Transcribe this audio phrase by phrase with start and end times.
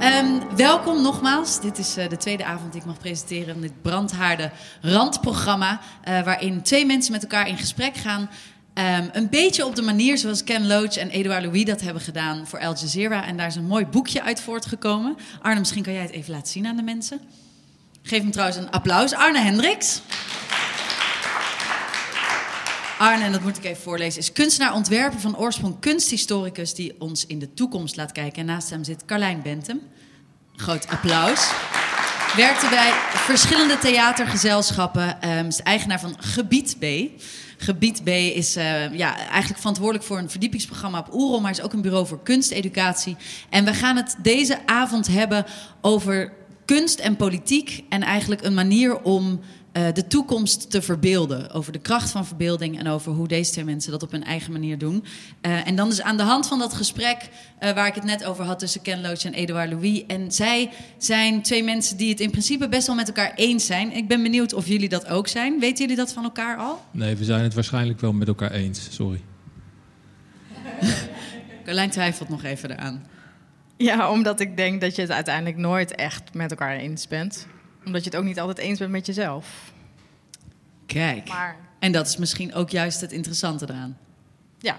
[0.00, 1.60] Ehm, welkom nogmaals.
[1.60, 4.50] Dit is eh, de tweede avond die ik mag presenteren in dit brandhaarde
[4.82, 5.80] randprogramma.
[6.04, 8.30] eh, waarin twee mensen met elkaar in gesprek gaan.
[8.74, 12.46] Ehm, een beetje op de manier zoals Ken Loach en Edouard Louis dat hebben gedaan
[12.46, 13.26] voor Al Jazeera.
[13.26, 15.16] En daar is een mooi boekje uit voortgekomen.
[15.42, 17.20] Arne, misschien kan jij het even laten zien aan de mensen.
[18.02, 19.12] Geef hem trouwens een applaus.
[19.12, 20.00] Arne Hendricks.
[23.00, 27.26] Arne, en dat moet ik even voorlezen, is kunstenaar, ontwerper van oorsprong kunsthistoricus die ons
[27.26, 28.40] in de toekomst laat kijken.
[28.40, 29.80] En naast hem zit Carlijn Bentum.
[30.56, 31.50] Groot applaus.
[32.36, 35.20] Werkte bij verschillende theatergezelschappen.
[35.20, 36.84] ehm, is eigenaar van Gebied B.
[37.56, 41.72] Gebied B is eh, ja, eigenlijk verantwoordelijk voor een verdiepingsprogramma op Oerol, maar is ook
[41.72, 43.16] een bureau voor kunsteducatie.
[43.50, 45.46] En we gaan het deze avond hebben
[45.80, 46.32] over
[46.64, 49.40] kunst en politiek en eigenlijk een manier om
[49.72, 51.50] eh, de toekomst te verbeelden.
[51.50, 54.52] Over de kracht van verbeelding en over hoe deze twee mensen dat op hun eigen
[54.52, 55.04] manier doen.
[55.40, 58.24] Eh, en dan dus aan de hand van dat gesprek eh, waar ik het net
[58.24, 60.06] over had tussen Ken Loach en Edouard Louis.
[60.06, 63.92] En zij zijn twee mensen die het in principe best wel met elkaar eens zijn.
[63.92, 65.60] Ik ben benieuwd of jullie dat ook zijn.
[65.60, 66.80] Weten jullie dat van elkaar al?
[66.90, 68.88] Nee, we zijn het waarschijnlijk wel met elkaar eens.
[68.90, 69.20] Sorry.
[71.64, 73.06] Carlijn twijfelt nog even eraan.
[73.76, 77.46] Ja, omdat ik denk dat je het uiteindelijk nooit echt met elkaar eens bent.
[77.84, 79.72] Omdat je het ook niet altijd eens bent met jezelf.
[80.86, 81.28] Kijk.
[81.28, 83.98] Maar En dat is misschien ook juist het interessante eraan.
[84.58, 84.78] ja, ja.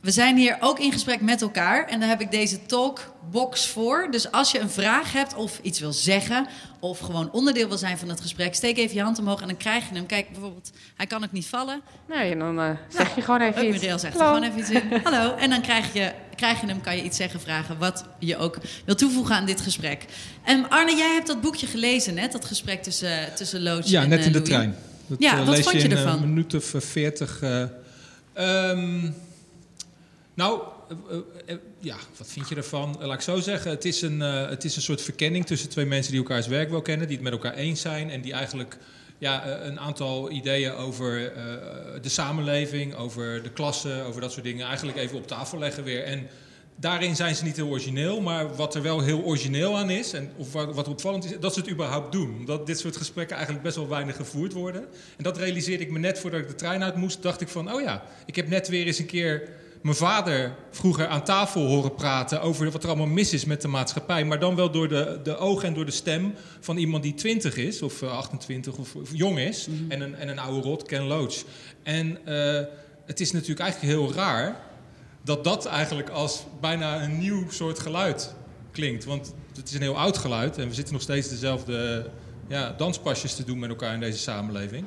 [0.00, 4.08] We zijn hier ook in gesprek met elkaar en daar heb ik deze talkbox voor.
[4.10, 6.46] Dus als je een vraag hebt of iets wil zeggen
[6.80, 9.56] of gewoon onderdeel wil zijn van het gesprek, steek even je hand omhoog en dan
[9.56, 10.06] krijg je hem.
[10.06, 11.80] Kijk, bijvoorbeeld, hij kan ook niet vallen.
[12.08, 13.74] Nee, en dan eh, zeg je gewoon even Ook iets.
[13.80, 14.82] Muriel zegt er gewoon even iets in.
[15.04, 15.34] Hallo.
[15.34, 18.58] En dan krijg je, krijg je hem, kan je iets zeggen, vragen, wat je ook
[18.84, 20.04] wil toevoegen aan dit gesprek.
[20.44, 24.08] En Arne, jij hebt dat boekje gelezen net, dat gesprek tussen, tussen Loach Ja, en
[24.08, 24.50] net eh, in de Louis.
[24.52, 24.74] trein.
[25.06, 26.22] Dat Ja, eh, wat vond je in ervan?
[26.22, 27.40] een minuut of eh, veertig.
[27.42, 27.62] eh,
[28.32, 29.10] ehm,
[30.36, 32.96] nou, eh, eh, eh, ja, wat vind je ervan?
[33.00, 36.12] Laat ik zo zeggen, het is, een, het is een soort verkenning tussen twee mensen
[36.12, 38.78] die elkaars werk wel kennen, die het met elkaar eens zijn en die eigenlijk
[39.18, 41.32] ja, een aantal ideeën over
[42.02, 46.04] de samenleving, over de klasse, over dat soort dingen eigenlijk even op tafel leggen weer.
[46.04, 46.28] En
[46.76, 50.30] daarin zijn ze niet heel origineel, maar wat er wel heel origineel aan is, en
[50.36, 52.36] of wat, opvallend is, dat ze het überhaupt doen.
[52.36, 54.86] Omdat dit soort gesprekken eigenlijk best wel weinig gevoerd worden.
[55.16, 57.72] En dat realiseerde ik me net voordat ik de trein uit moest, dacht ik van,
[57.72, 59.48] oh ja, ik heb net weer eens een keer
[59.86, 63.68] mijn vader vroeger aan tafel horen praten over wat er allemaal mis is met de
[63.68, 64.24] maatschappij.
[64.24, 67.56] Maar dan wel door de, de ogen en door de stem van iemand die 20
[67.56, 69.68] is, of eh, 28 of, of jong is.
[69.88, 71.34] en, een, en een oude rot, Ken Loach.
[71.82, 72.64] En eh,
[73.04, 74.60] het is natuurlijk eigenlijk heel raar
[75.22, 78.34] dat dat eigenlijk als bijna een nieuw soort geluid
[78.72, 79.04] klinkt.
[79.04, 82.06] Want het is een heel oud geluid en we zitten nog steeds dezelfde
[82.48, 84.84] ja, danspasjes te doen met elkaar in deze samenleving.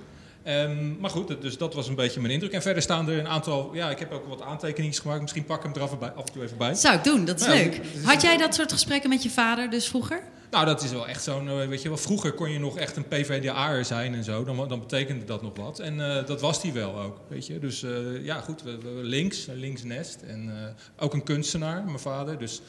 [0.50, 2.52] Ehm, maar goed, dus dat was een beetje mijn indruk.
[2.52, 3.70] En verder staan er een aantal.
[3.74, 5.22] Ja, ik heb ook wat aantekeningen gemaakt.
[5.22, 6.74] Misschien pak ik hem er af en toe even bij.
[6.76, 7.82] Zou ik doen, dat is Nou, leuk.
[8.04, 10.22] Had jij dat soort gesprekken met je vader dus vroeger?
[10.52, 11.50] Nou, dat is wel echt zo'n.
[11.50, 14.44] eh, Weet je wel, vroeger kon je nog echt een PvdA'er zijn en zo.
[14.44, 15.80] Dan, dan betekende dat nog wat.
[15.80, 17.18] En eh, dat was hij wel ook.
[17.28, 17.60] Weet je.
[17.60, 17.92] Dus eh,
[18.26, 18.64] ja, goed.
[18.64, 20.22] We, we- links, linksnest.
[20.22, 20.52] En
[21.00, 22.38] ook een kunstenaar, mijn vader.
[22.38, 22.62] Dus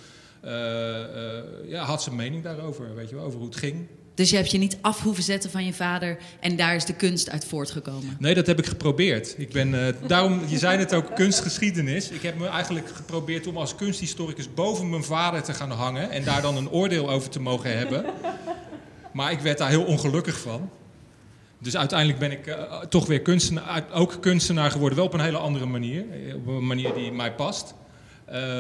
[1.67, 2.95] ja, had zijn mening daarover.
[2.95, 3.87] Weet je wel, over hoe het ging.
[4.21, 6.95] Dus je hebt je niet af hoeven zetten van je vader en daar is de
[6.95, 8.17] kunst uit voortgekomen.
[8.19, 9.35] Nee, dat heb ik geprobeerd.
[9.39, 12.11] Ik ben, eh, daarom, je zei het ook, kunstgeschiedenis.
[12.11, 16.25] Ik heb me eigenlijk geprobeerd om als kunsthistoricus boven mijn vader te gaan hangen en
[16.25, 18.05] daar dan een oordeel over te mogen hebben.
[19.13, 20.71] Maar ik werd daar heel ongelukkig van.
[21.59, 25.39] Dus uiteindelijk ben ik eh, toch weer kunstenaar, ook kunstenaar geworden, wel op een hele
[25.39, 26.05] andere manier.
[26.11, 27.75] Eh, Op een manier die mij past.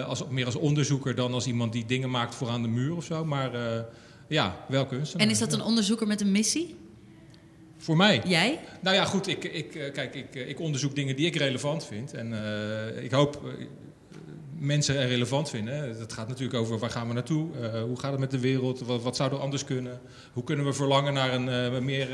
[0.07, 3.05] Als, meer als onderzoeker dan als iemand die dingen maakt voor aan de muur of
[3.05, 3.25] zo.
[3.25, 3.51] Maar
[4.31, 5.27] ja, wel kunstenaar.
[5.27, 6.77] En is dat een onderzoeker met een missie?
[7.79, 8.23] Voor mij?
[8.25, 8.59] Jij?
[8.81, 9.27] Nou ja, goed.
[9.27, 12.13] Ik, ik, eh, kijk, ik, eh, ik onderzoek dingen die ik relevant vind.
[12.15, 13.43] En eh, ik hoop
[14.59, 15.99] mensen er relevant vinden.
[15.99, 17.49] Dat gaat natuurlijk over waar gaan we naartoe?
[17.63, 18.81] Eh, hoe gaat het met de wereld?
[18.81, 20.01] Wat, wat zou er anders kunnen?
[20.33, 22.09] Hoe kunnen we verlangen naar een meer,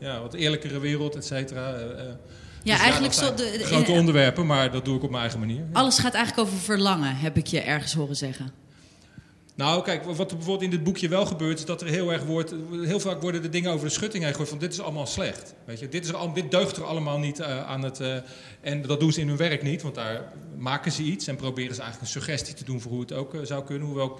[0.00, 1.74] ja, wat eerlijkere wereld, et cetera?
[1.74, 2.04] Eh,
[2.62, 3.34] Ja, dus eigenlijk zo.
[3.34, 5.56] De, de- grote onderwerpen, maar dat doe ik op mijn eigen manier.
[5.56, 5.64] Ja.
[5.72, 8.50] alles gaat eigenlijk over verlangen, heb ik je ergens horen zeggen.
[9.56, 12.54] Nou, kijk, wat bijvoorbeeld in dit boekje wel gebeurt, is dat er heel erg wordt.
[12.84, 15.54] Heel vaak worden de dingen over de schutting heen gegooid van dit is allemaal slecht.
[15.64, 18.00] Weet je, dit, is dit deugt er allemaal niet eh, aan het.
[18.00, 18.16] eh,
[18.60, 21.74] en dat doen ze in hun werk niet, want daar maken ze iets en proberen
[21.74, 23.86] ze eigenlijk een suggestie te doen voor hoe het ook eh, zou kunnen.
[23.86, 24.18] Hoewel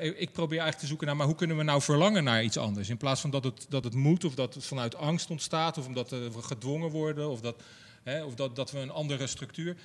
[0.00, 2.88] ik- probeer eigenlijk te zoeken naar, maar hoe kunnen we nou verlangen naar iets anders?
[2.88, 5.86] In plaats van dat het, dat het moet, of dat het vanuit angst ontstaat, of
[5.86, 7.54] omdat we gedwongen worden, of dat,
[8.02, 9.76] hè, of dat, dat we een andere structuur.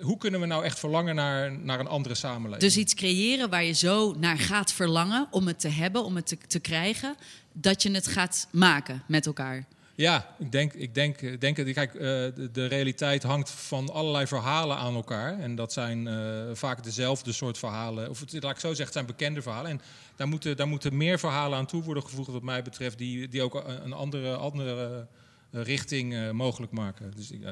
[0.00, 2.60] Hoe kunnen we nou echt verlangen naar, naar een andere samenleving?
[2.60, 6.26] Dus iets creëren waar je zo naar gaat verlangen om het te hebben, om het
[6.26, 7.14] te, te krijgen,
[7.52, 9.64] dat je het gaat maken met elkaar.
[9.94, 14.76] Ja, ik denk, ik denk, denk kijk, eh, de, de realiteit hangt van allerlei verhalen
[14.76, 15.38] aan elkaar.
[15.38, 18.10] En dat zijn eh, vaak dezelfde soort verhalen.
[18.10, 19.70] Of het, laat ik zo zeggen, het zijn bekende verhalen.
[19.70, 19.80] En
[20.16, 23.42] daar moeten, daar moeten meer verhalen aan toe worden gevoegd, wat mij betreft, die, die
[23.42, 23.54] ook
[23.84, 25.06] een andere, andere
[25.50, 27.12] eh, richting mogelijk maken.
[27.16, 27.42] Dus, ik-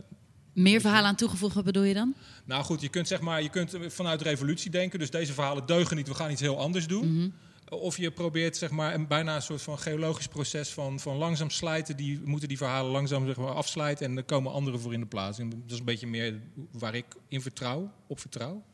[0.54, 2.14] Meer verhalen aan toegevoegd, wat bedoel je dan?
[2.44, 4.98] nou goed, je kunt, zeg maar, je kunt vanuit revolutie denken.
[4.98, 7.16] Dus deze verhalen deugen niet, we gaan iets heel anders doen.
[7.16, 7.28] Mhm.
[7.68, 11.50] Of je probeert zeg maar, een, bijna een soort van geologisch proces van, van langzaam
[11.50, 11.96] slijten.
[11.96, 15.06] Die moeten die verhalen langzaam zeg maar, afslijten en er komen anderen voor in de
[15.06, 15.38] plaats.
[15.38, 16.40] En dat is een beetje meer
[16.72, 18.64] waar ik in vertrouw, op vertrouw.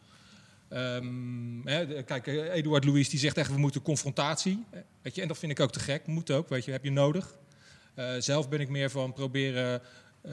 [0.68, 4.64] Ehm, hè, kijk, Eduard Louis die zegt echt, we moeten confrontatie.
[5.02, 6.06] Weet je, en dat vind ik ook te gek.
[6.06, 7.34] Moet ook, weet je, heb je nodig.
[7.94, 9.82] Eh, zelf ben ik meer van proberen
[10.22, 10.32] eh,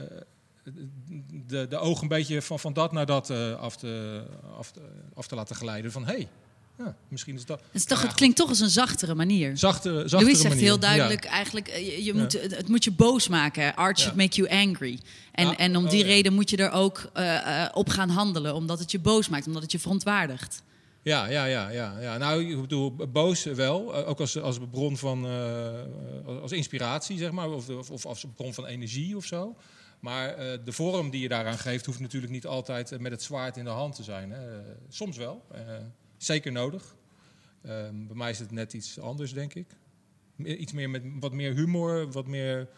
[1.46, 4.22] de, de ogen een beetje van, van dat naar dat eh, af, te,
[4.56, 4.80] af, te,
[5.14, 5.92] af te laten glijden.
[5.92, 6.28] Van hé, hey,
[6.78, 7.60] ja, misschien is dat.
[7.60, 9.56] Het, is toch, het klinkt toch als een zachtere manier.
[9.56, 10.64] Zachtere, zachtere Louis zegt manier.
[10.64, 10.80] heel Ja.
[10.80, 13.74] duidelijk, eigenlijk, eh, je, je moet, het, het moet je boos maken.
[13.74, 14.98] Art should make you angry.
[15.32, 18.54] En, en om oh die reden moet je er ook eh, op gaan handelen.
[18.54, 20.62] Omdat het je boos maakt, omdat het je verontwaardigt.
[21.02, 22.16] Ja, ja, ja, ja, ja.
[22.16, 23.94] Nou, ik bedoel, boos wel.
[23.94, 25.26] Ook als, als bron van,
[26.42, 27.50] als inspiratie, zeg maar.
[27.50, 29.56] Of, of, of als bron van energie of zo.
[30.00, 33.22] Maar eh, de vorm die je daaraan geeft, hoeft natuurlijk niet altijd eh, met het
[33.22, 34.30] zwaard in de hand te zijn.
[34.30, 34.58] Hè.
[34.58, 35.46] Eh, soms wel.
[36.16, 36.96] zeker nodig.
[37.62, 39.66] Ehm, bij mij is het net iets anders, denk ik.
[40.44, 42.68] Iets meer met wat meer humor, wat meer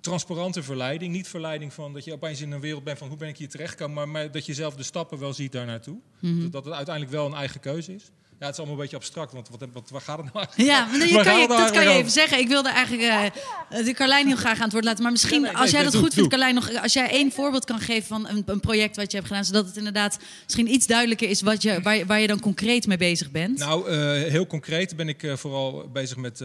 [0.00, 1.12] transparante verleiding.
[1.12, 3.48] Niet verleiding van dat je opeens in een wereld bent van hoe ben ik hier
[3.48, 5.98] terechtgekomen, maar, maar dat je zelf de stappen wel ziet daar naartoe.
[6.20, 8.10] Dat, dat het uiteindelijk wel een eigen keuze is.
[8.40, 10.68] Ja, het is allemaal een beetje abstract, want wat, wat, waar gaat het nou eigenlijk
[10.78, 12.38] Ja, maar je kan je, nou dat kan je even zeggen.
[12.38, 13.32] Ik wilde eigenlijk
[13.70, 15.02] eh, de Carlijn heel graag aan het woord laten.
[15.02, 16.28] Maar misschien, nee, als jij nee, dat doe, goed vindt.
[16.28, 19.28] Carlijn, nog, als jij één voorbeeld kan geven van een, een project wat je hebt
[19.28, 22.40] gedaan, zodat het inderdaad misschien iets duidelijker is wat je, waar, je- waar je dan
[22.40, 23.58] concreet mee bezig bent.
[23.58, 23.96] Nou, eh,
[24.30, 26.38] heel concreet ben ik vooral bezig met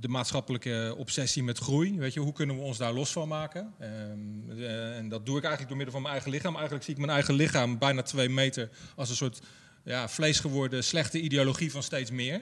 [0.00, 1.98] de maatschappelijke obsessie met groei.
[1.98, 3.72] Weet je, hoe kunnen we ons daar los van maken?
[3.80, 6.52] Ehm, eh, en dat doe ik eigenlijk door middel van mijn eigen lichaam.
[6.54, 9.40] Eigenlijk zie ik mijn eigen lichaam bijna twee meter als een soort
[9.84, 12.40] ja, vlees geworden slechte ideologie van steeds meer.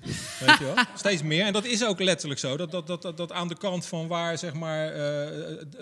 [0.00, 0.74] Weet je wel?
[0.96, 1.44] Steeds meer.
[1.44, 2.56] En dat is ook letterlijk zo.
[2.56, 5.76] Dat, dat, dat, dat, aan de kant van waar zeg maar, eh, het,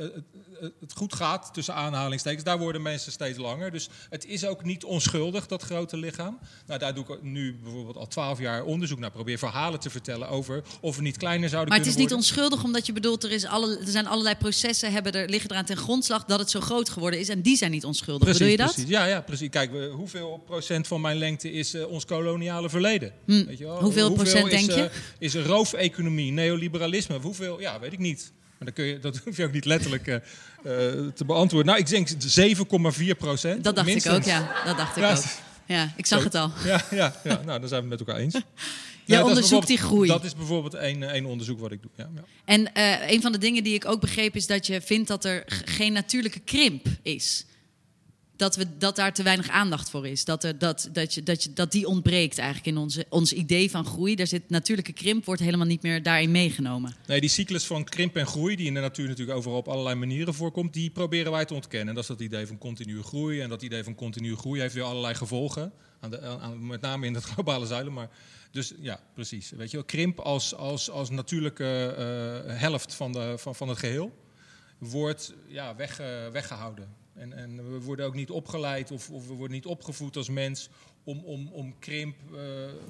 [0.81, 3.71] het- goed gaat, tussen aanhalingstekens, daar worden mensen steeds langer.
[3.73, 6.39] Dus het is ook niet onschuldig, dat grote lichaam.
[6.67, 9.11] Nou, daar doe ik nu bijvoorbeeld al twaalf jaar onderzoek naar.
[9.11, 12.21] Probeer verhalen te vertellen over of we niet kleiner zouden Maar het is kunnen niet
[12.25, 15.65] onschuldig, omdat je bedoelt, er, is alle, er zijn allerlei processen, hebben er, liggen eraan
[15.65, 17.29] ten grondslag dat het zo groot geworden is.
[17.29, 18.23] En die zijn niet onschuldig.
[18.23, 18.73] Precies, Bedoel je dat?
[18.75, 18.91] precies.
[18.91, 19.49] Ja, ja, precies.
[19.49, 23.13] Kijk, hoeveel procent van mijn lengte is eh, ons koloniale verleden?
[23.27, 23.45] Hm.
[23.47, 23.81] Weet je wel?
[23.81, 24.85] Hoeveel procent is, denk je?
[24.85, 27.19] eh, is er roof-economie, neoliberalisme?
[27.19, 27.61] Hoeveel?
[27.61, 28.33] Ja, weet ik niet.
[28.59, 30.23] Maar dan kun je, dat hoef je ook niet letterlijk eh, eh,
[31.15, 31.73] te beantwoorden.
[31.73, 33.65] Nou, ik denk 7,4 procent.
[33.65, 34.15] Dat dacht minstens.
[34.17, 34.53] ik ook, ja.
[34.65, 35.23] Dat dacht ik Ja, ook.
[35.67, 36.25] Ja, ik zag Zo.
[36.25, 36.51] het al.
[36.65, 38.35] Ja, ja, ja, nou, dan zijn we het met elkaar eens.
[39.05, 40.09] Je Ja, onderzoekt die groei.
[40.09, 41.91] Dat is bijvoorbeeld één, één onderzoek wat ik doe.
[41.97, 42.23] Ja, ja.
[42.45, 42.71] En
[43.13, 45.93] een van de dingen die ik ook begreep is dat je vindt dat er geen
[45.93, 47.45] natuurlijke krimp is.
[48.37, 50.25] Dat, we, dat daar te weinig aandacht voor is.
[50.25, 53.71] Dat, er, dat, dat, je, dat, je, dat die ontbreekt eigenlijk in onze, ons idee
[53.71, 54.15] van groei.
[54.15, 56.97] Daar zit natuurlijke krimp, wordt helemaal niet meer daarin meegenomen.
[57.07, 59.95] Nee, die cyclus van krimp en groei, die in de natuur natuurlijk overal op allerlei
[59.95, 61.89] manieren voorkomt, die proberen wij te ontkennen.
[61.89, 63.41] En dat is dat idee van continue groei.
[63.41, 65.73] En dat idee van continue groei heeft weer allerlei gevolgen.
[66.01, 67.93] Aan de, aan, met name in het globale zuilen.
[67.93, 68.11] Maar
[68.51, 69.51] dus ja, precies.
[69.51, 74.25] Weet je krimp als, als, als natuurlijke eh, helft van, de, van, van het geheel
[74.79, 77.06] wordt ja, weg, eh, weggehouden.
[77.17, 80.69] En, en we worden ook niet opgeleid of, of we worden niet opgevoed als mens
[81.05, 82.39] om, om, om krimp eh,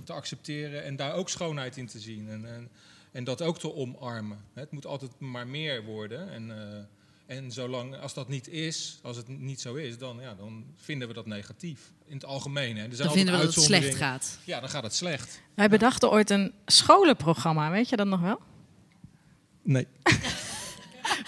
[0.04, 2.28] te accepteren en daar ook schoonheid in te zien.
[2.28, 2.68] En, en,
[3.12, 4.38] en dat ook te omarmen.
[4.52, 6.30] Het moet altijd maar meer worden.
[6.30, 10.35] En, eh, en zolang als dat niet is, als het niet zo is, dan, ja,
[10.35, 11.92] dan vinden we dat negatief.
[12.04, 12.76] In het algemeen.
[12.76, 12.85] Hè.
[12.85, 14.38] Er zijn Dan vinden we dat het slecht gaat.
[14.45, 15.40] Ja, dan gaat het slecht.
[15.54, 18.40] Wij bedachten ooit een scholenprogramma, weet je dat nog wel?
[19.62, 19.87] Nee.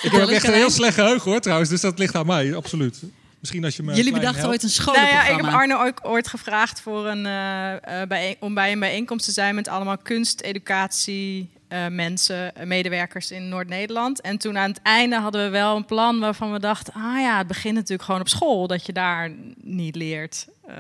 [0.02, 3.02] ik heb echt een heel slecht geheugen hoor trouwens, dus dat ligt aan mij, absoluut.
[3.40, 4.64] Misschien als je me Jullie bedachten helpt.
[4.64, 5.38] ooit een Nou ja, scholenprogramma.
[5.38, 9.24] ik heb Arno ook ooit gevraagd voor een, eh, eh, bijeen- om bij een bijeenkomst
[9.24, 11.50] te zijn met allemaal kunsteducatie.
[11.68, 14.20] eh, mensen, medewerkers in Noord-Nederland.
[14.20, 17.38] En toen aan het einde hadden we wel een plan waarvan we dachten: ah ja,
[17.38, 19.30] het begint natuurlijk gewoon op school, dat je daar
[19.62, 20.74] niet leert eh,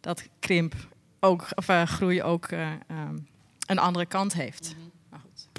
[0.00, 0.74] dat krimp
[1.20, 3.16] ook, of eh, groei ook eh, ehm,
[3.66, 4.66] een andere kant heeft.
[4.82, 4.91] Goed.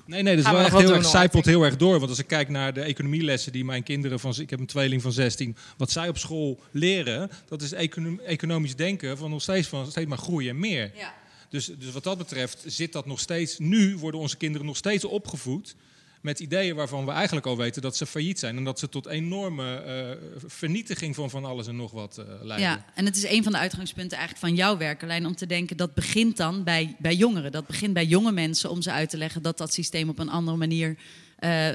[0.05, 1.97] Nee, nee, dat is wel echt heel erg, zijpelt heel erg door.
[1.97, 4.33] Want als ik kijk naar de economielessen die mijn kinderen van...
[4.37, 5.55] Ik heb een tweeling van 16.
[5.77, 10.07] Wat zij op school leren, dat is econom- economisch denken van nog steeds, van steeds
[10.07, 10.91] maar groei en meer.
[10.95, 11.13] Ja.
[11.49, 13.57] Dus, dus wat dat betreft zit dat nog steeds...
[13.59, 15.75] Nu worden onze kinderen nog steeds opgevoed
[16.23, 18.57] met ideeën waarvan we eigenlijk al weten dat ze failliet zijn.
[18.57, 22.69] En dat ze tot enorme eh, vernietiging van van alles en nog wat eh, leiden.
[22.69, 25.77] Ja, en het is een van de uitgangspunten eigenlijk van jouw werkenlijn om te denken
[25.77, 27.51] dat begint dan bij, bij jongeren.
[27.51, 30.29] Dat begint bij jonge mensen om ze uit te leggen dat dat systeem op een
[30.29, 30.97] andere manier
[31.35, 31.69] eh,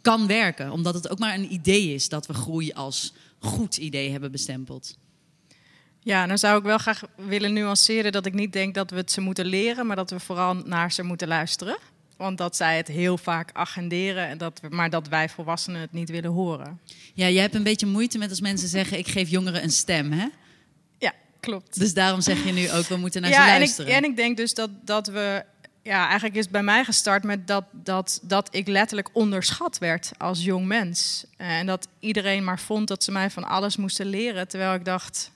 [0.00, 0.70] kan werken.
[0.70, 4.96] Omdat het ook maar een idee is dat we groei als goed idee hebben bestempeld.
[6.00, 9.12] Ja, dan zou ik wel graag willen nuanceren dat ik niet denk dat we het
[9.12, 11.78] ze moeten leren, maar dat we vooral naar ze moeten luisteren.
[12.22, 15.92] Want dat zij het heel vaak agenderen, en dat we, maar dat wij volwassenen het
[15.92, 16.80] niet willen horen.
[17.14, 20.12] Ja, jij hebt een beetje moeite met als mensen zeggen: ik geef jongeren een stem,
[20.12, 20.26] hè?
[20.98, 21.78] Ja, klopt.
[21.78, 23.94] Dus daarom zeg je nu ook: we moeten naar ja, ze en ik, luisteren.
[23.94, 25.44] en ik denk dus dat, dat we.
[25.82, 30.10] Ja, eigenlijk is het bij mij gestart met dat, dat, dat ik letterlijk onderschat werd
[30.18, 31.24] als jong mens.
[31.36, 34.48] En dat iedereen maar vond dat ze mij van alles moesten leren.
[34.48, 35.30] Terwijl ik dacht,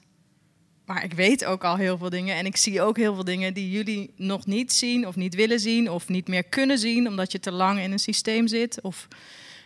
[0.86, 2.36] maar ik weet ook al heel veel dingen.
[2.36, 5.60] En ik zie ook heel veel dingen die jullie nog niet zien of niet willen
[5.60, 5.90] zien.
[5.90, 8.80] Of niet meer kunnen zien omdat je te lang in een systeem zit.
[8.80, 9.08] Of,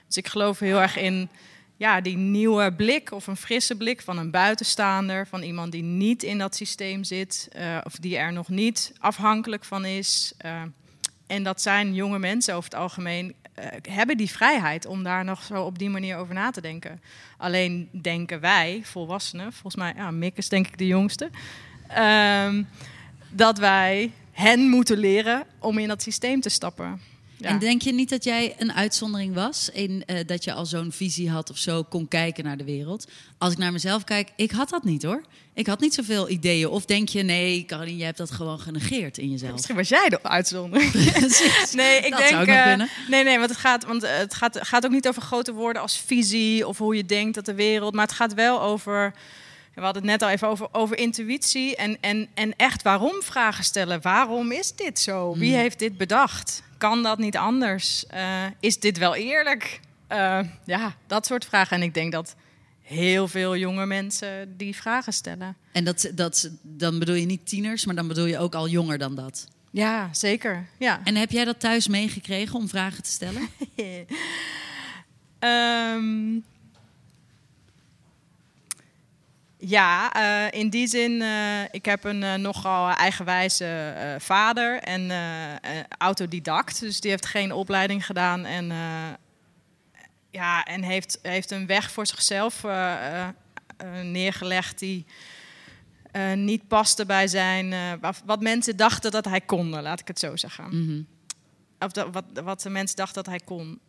[0.06, 1.28] dus ik geloof heel erg in
[1.76, 5.26] ja, die nieuwe blik of een frisse blik van een buitenstaander.
[5.26, 7.48] Van iemand die niet in dat systeem zit.
[7.52, 10.32] eh, of die er nog niet afhankelijk van is.
[10.36, 10.62] Eh,
[11.26, 13.34] en dat zijn jonge mensen over het algemeen.
[13.60, 17.00] Eh, hebben die vrijheid om daar nog zo op die manier over na te denken.
[17.36, 21.30] Alleen denken wij, volwassenen, volgens mij, ja, Mick is denk ik de jongste,
[21.88, 22.62] ehm,
[23.30, 27.00] dat wij hen moeten leren om in dat systeem te stappen.
[27.40, 27.48] Ja.
[27.48, 30.92] En denk je niet dat jij een uitzondering was in eh, dat je al zo'n
[30.92, 33.06] visie had of zo kon kijken naar de wereld?
[33.38, 35.22] Als ik naar mezelf kijk, ik had dat niet hoor.
[35.54, 36.68] Ik had niet zoveel ideeën.
[36.68, 39.52] Of denk je, nee, Caroline, je hebt dat gewoon genegeerd in jezelf.
[39.52, 40.92] Misschien was jij de uitzondering.
[41.72, 42.44] Nee, ik Dat denk.
[42.44, 42.88] kunnen.
[43.08, 45.82] nee, nee, want het gaat, want eh, het gaat, gaat ook niet over grote woorden
[45.82, 47.94] als visie of hoe je denkt dat de wereld.
[47.94, 49.14] Maar het gaat wel over.
[49.74, 53.64] We hadden het net al even over, over intuïtie en, en, en echt waarom vragen
[53.64, 54.02] stellen.
[54.02, 55.34] Waarom is dit zo?
[55.36, 56.62] Wie heeft dit bedacht?
[56.80, 58.06] Kan dat niet anders?
[58.06, 59.80] Eh, is dit wel eerlijk?
[60.06, 61.76] Eh, ja, dat soort vragen.
[61.76, 62.34] En ik denk dat
[62.82, 65.56] heel veel jonge mensen die vragen stellen.
[65.72, 68.98] En dat, dat, dan bedoel je niet tieners, maar dan bedoel je ook al jonger
[68.98, 69.48] dan dat.
[69.70, 70.66] Ja, zeker.
[70.78, 71.00] Ja.
[71.04, 73.48] En heb jij dat thuis meegekregen om vragen te stellen?
[75.38, 76.38] Ehm,
[79.60, 85.10] ja, eh, in die zin, eh, ik heb een eh, nogal eigenwijze vader en
[85.98, 86.80] autodidact.
[86.80, 88.66] Dus die heeft geen opleiding gedaan en,
[90.30, 92.64] ja, en heeft, heeft een weg voor zichzelf
[94.02, 95.06] neergelegd die
[96.34, 97.74] niet paste bij zijn,
[98.24, 100.64] wat, mensen dachten dat hij kon, laat ik het zo zeggen.
[100.64, 101.02] Mhm.
[101.78, 103.80] Of dat, wat, wat de mensen dachten dat hij kon.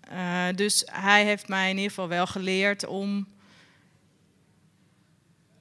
[0.56, 3.28] Dus hij heeft mij in ieder geval wel geleerd om.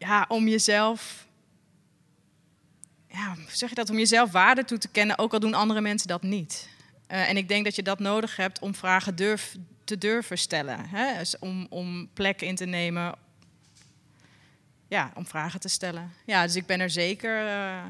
[0.01, 1.27] Ja, om jezelf.
[3.09, 3.91] Ja, zeg je dat?
[3.91, 6.69] Om jezelf waarde toe te kennen, ook al doen andere mensen dat niet.
[7.07, 10.89] Eh, en ik denk dat je dat nodig hebt om vragen durf, te durven stellen.
[10.89, 11.19] Hè?
[11.19, 13.15] Dus om, om plek in te nemen.
[14.89, 16.13] Ja, om vragen te stellen.
[16.27, 17.85] Ja, dus ik ben er zeker eh,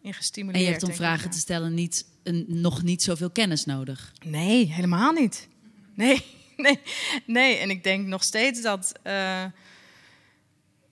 [0.00, 0.58] in gestimuleerd.
[0.58, 4.12] En je hebt om ik, vragen te stellen niet, een, nog niet zoveel kennis nodig.
[4.24, 5.48] Nee, helemaal niet.
[5.94, 6.24] Nee,
[6.56, 6.80] nee,
[7.26, 7.56] nee.
[7.56, 9.44] En ik denk nog steeds dat, eh,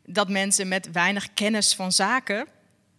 [0.08, 2.46] dat mensen met weinig kennis van zaken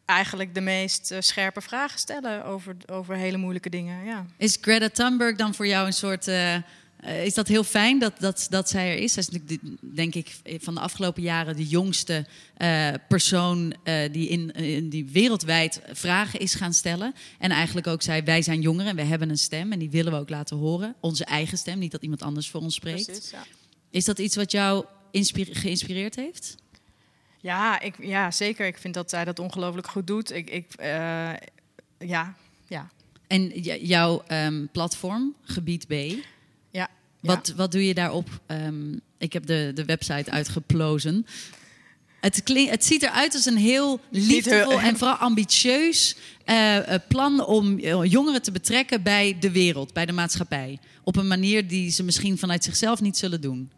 [0.06, 4.06] eigenlijk de meest eh, scherpe vragen stellen over, over hele moeilijke dingen.
[4.06, 4.26] Ja.
[4.38, 6.28] Is Greta Thunberg dan voor jou een soort.
[6.28, 6.56] eh,
[7.24, 9.14] is dat heel fijn dat, dat, dat zij er is?
[9.14, 12.26] Zij is natuurlijk, de- denk ik, van de afgelopen jaren de jongste
[12.58, 13.76] eh, persoon
[14.12, 17.14] die, in, in die wereldwijd vragen is gaan stellen.
[17.40, 20.12] En eigenlijk ook zei: Wij zijn jongeren en we hebben een stem en die willen
[20.12, 20.96] we ook laten horen.
[21.00, 23.06] Onze eigen stem, niet dat iemand anders voor ons spreekt.
[23.06, 23.44] Precies, ja.
[23.92, 24.86] Is dat iets wat jou
[25.34, 26.56] geïnspireerd heeft?
[27.42, 28.66] Ja, ik, ja, zeker.
[28.68, 30.32] Ik vind dat zij dat ongelooflijk goed doet.
[30.32, 31.32] Ik, ik, eh,
[31.98, 32.36] ja,
[32.68, 32.90] ja,
[33.28, 33.48] En
[33.82, 35.94] jouw ehm, platform, Gebied B,
[36.72, 36.90] ja.
[37.36, 38.30] Wat, wat doe je daarop?
[38.46, 41.26] Ehm, ik heb de, de website uitgeplozen.
[42.20, 46.16] Het, klink, het ziet eruit als een heel liefdevol en vooral ambitieus
[46.46, 50.80] eh, eh, plan om jongeren te betrekken bij de wereld, bij de maatschappij.
[51.04, 53.72] Op een manier die ze misschien vanuit zichzelf niet zullen doen.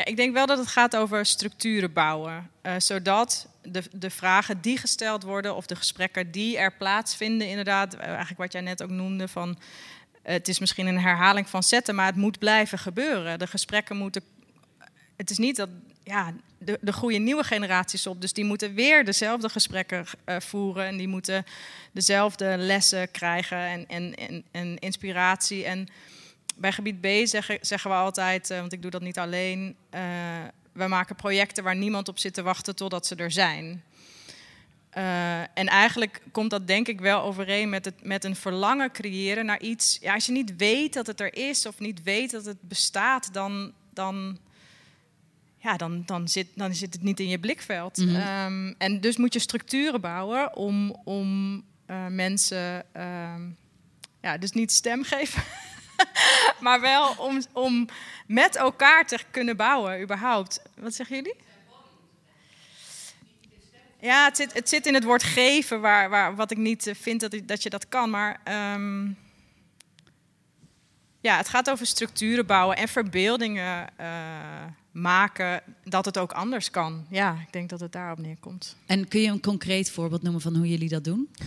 [0.00, 2.50] Ja, ik denk wel dat het gaat over structuren bouwen.
[2.62, 7.94] eh, zodat de, de vragen die gesteld worden of de gesprekken die er plaatsvinden, inderdaad,
[7.94, 9.58] eh, eigenlijk wat jij net ook noemde van.
[10.22, 13.38] eh, het is misschien een herhaling van zetten, maar het moet blijven gebeuren.
[13.38, 14.22] De gesprekken moeten.
[15.16, 15.68] Het is niet dat.
[16.04, 20.96] Ja, de, de groeien nieuwe generaties op, dus die moeten weer dezelfde gesprekken voeren en
[20.96, 21.44] die moeten
[21.92, 25.64] dezelfde lessen krijgen en, en, en, en inspiratie.
[25.64, 25.88] En
[26.56, 30.00] bij gebied B zeggen, zeggen we altijd, eh, want ik doe dat niet alleen, eh
[30.72, 33.82] we maken projecten waar niemand op zit te wachten totdat ze er zijn.
[34.90, 39.46] Eh, en eigenlijk komt dat denk ik wel overeen met, het, met een verlangen creëren
[39.46, 39.98] naar iets.
[40.00, 43.32] Ja, als je niet weet dat het er is of niet weet dat het bestaat,
[43.32, 44.38] dan, dan,
[45.58, 47.96] ja, dan, dan, zit, dan zit het niet in je blikveld.
[47.96, 48.16] Mhm.
[48.16, 51.62] Ehm, en dus moet je structuren bouwen om, om
[52.08, 53.42] mensen, ehm,
[54.20, 55.42] ja, dus niet stem geven.
[56.60, 57.88] maar wel om, om
[58.26, 60.62] met elkaar te kunnen bouwen, überhaupt.
[60.76, 61.34] Wat zeggen jullie?
[64.00, 66.94] Ja, het zit, het zit in het woord geven, waar, waar, wat ik niet eh,
[66.94, 68.10] vind dat, dat je dat kan.
[68.10, 69.06] Maar ehm,
[71.20, 74.06] ja, het gaat over structuren bouwen en verbeeldingen uh,
[74.90, 77.06] maken dat het ook anders kan.
[77.10, 78.76] Ja, ik denk dat het daarop neerkomt.
[78.86, 81.28] En kun je een concreet voorbeeld noemen van hoe jullie dat doen?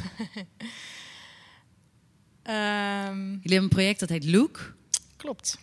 [2.47, 4.73] um, jullie hebben een project dat heet Look.
[5.17, 5.57] Klopt.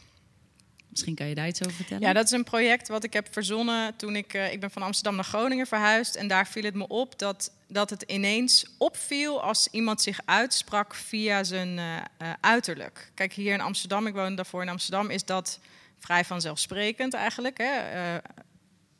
[0.90, 2.02] Misschien kan je daar iets over vertellen.
[2.02, 4.34] Ja, dat is een project wat ik heb verzonnen toen ik...
[4.34, 6.14] Uh, ik ben van Amsterdam naar Groningen verhuisd.
[6.14, 9.42] En daar viel het me op dat, dat het ineens opviel...
[9.42, 13.10] als iemand zich uitsprak via zijn uh, uh, uiterlijk.
[13.14, 15.10] Kijk, hier in Amsterdam, ik woon daarvoor in Amsterdam...
[15.10, 15.60] is dat
[15.98, 17.58] vrij vanzelfsprekend eigenlijk.
[17.58, 17.80] Hè?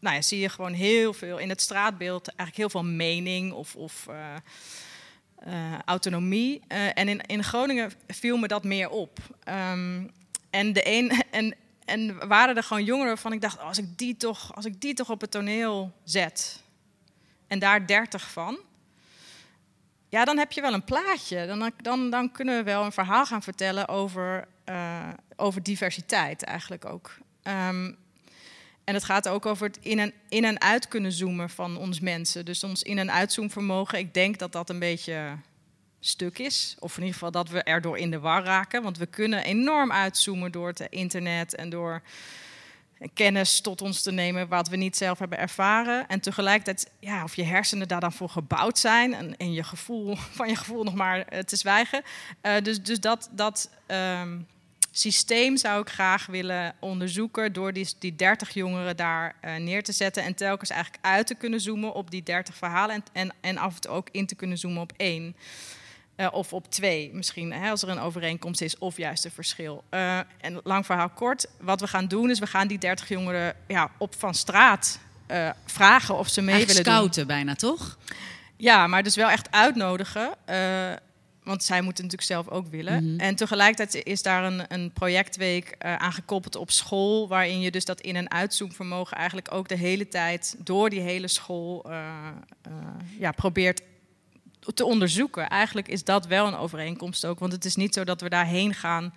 [0.01, 2.29] nou ja, zie je gewoon heel veel in het straatbeeld...
[2.29, 3.77] eigenlijk heel veel mening of...
[3.77, 4.07] of
[5.85, 6.63] autonomie.
[6.69, 9.19] en in, in Groningen viel me dat meer op.
[9.49, 10.11] Um,
[10.51, 11.55] en, de een, en,
[11.85, 14.81] en waren er gewoon jongeren waarvan ik dacht, oh, als, ik die toch, als ik
[14.81, 16.63] die toch op het toneel zet
[17.47, 18.59] en daar dertig van,
[20.09, 21.47] ja, dan heb je wel een plaatje.
[21.47, 26.85] Dan, dan, dan kunnen we wel een verhaal gaan vertellen over, uh, over diversiteit eigenlijk
[26.85, 27.19] ook.
[27.43, 27.97] Um,
[28.91, 32.01] en het gaat ook over het in en, in en uit kunnen zoomen van ons
[32.01, 32.45] mensen.
[32.45, 33.99] Dus ons in- en uitzoomvermogen.
[33.99, 35.37] Ik denk dat dat een beetje
[36.01, 36.77] stuk is.
[36.79, 38.83] Of in ieder geval dat we erdoor in de war raken.
[38.83, 42.03] Want we kunnen enorm uitzoomen door het internet en door
[43.15, 46.09] kennis tot ons te nemen wat we niet zelf hebben ervaren.
[46.09, 50.17] En tegelijkertijd, ja, of je hersenen daar dan voor gebouwd zijn en, en je gevoel
[50.39, 52.03] van je gevoel nog maar uh, te zwijgen.
[52.43, 54.47] Uh, dus, dus dat, dat um,
[54.91, 59.93] systeem zou ik graag willen onderzoeken door die, die 30 jongeren daar uh, neer te
[59.93, 63.59] zetten en telkens eigenlijk uit te kunnen zoomen op die 30 verhalen en, en, en
[63.59, 65.37] af en toe ook in te kunnen zoomen op één.
[66.17, 69.85] Uh, of op twee misschien, hè, als er een overeenkomst is, of juist een verschil.
[69.91, 73.55] Uh, en lang verhaal kort, wat we gaan doen is, we gaan die 30 jongeren
[73.69, 74.99] ja, op van straat
[75.67, 77.37] vragen of ze mee Eigenlijk willen scouten doen.
[77.37, 77.99] bijna, toch?
[78.57, 80.31] Ja, maar dus wel echt uitnodigen.
[81.45, 83.05] Want zij moeten natuurlijk zelf ook willen.
[83.05, 83.21] Mhm.
[83.21, 88.01] En tegelijkertijd is daar een, een projectweek aan gekoppeld op school, waarin je dus dat
[88.01, 91.91] in- en uitzoomvermogen eigenlijk ook de hele tijd door die hele school
[93.19, 93.83] ja, probeert
[94.75, 95.49] te onderzoeken.
[95.49, 97.39] Eigenlijk is dat wel een overeenkomst ook.
[97.39, 99.15] Want het is niet zo dat we daarheen gaan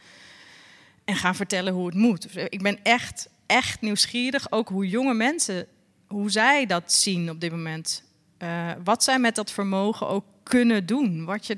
[1.05, 2.37] en gaan vertellen hoe het moet.
[2.49, 5.67] Ik ben echt, echt nieuwsgierig, ook hoe jonge mensen,
[6.07, 8.03] hoe zij dat zien op dit moment.
[8.39, 11.25] Uh, wat zij met dat vermogen ook kunnen doen.
[11.25, 11.55] Wat je